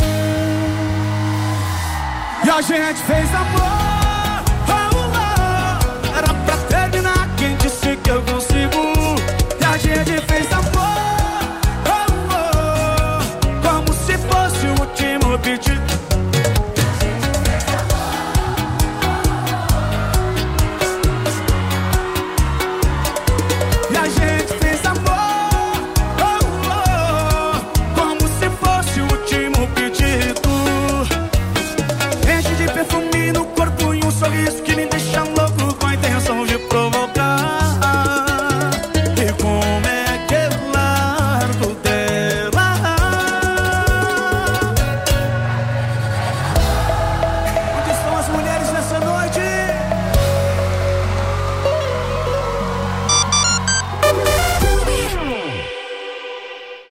E 2.46 2.50
a 2.50 2.60
gente 2.60 3.02
fez 3.02 3.34
amor. 3.34 4.44
Oh, 4.68 4.94
oh. 4.94 6.16
Era 6.16 6.32
pra 6.32 6.56
terminar, 6.68 7.28
quem 7.36 7.56
disse 7.56 7.96
que 7.96 8.10
eu 8.10 8.22
consigo? 8.22 8.94
E 9.60 9.64
a 9.64 9.76
gente 9.76 10.24
fez 10.28 10.46
amor. 10.52 11.00
Oh, 11.84 12.06
Como 13.60 13.92
se 13.92 14.16
fosse 14.18 14.66
o 14.66 14.80
último 14.80 15.36
beat 15.38 15.87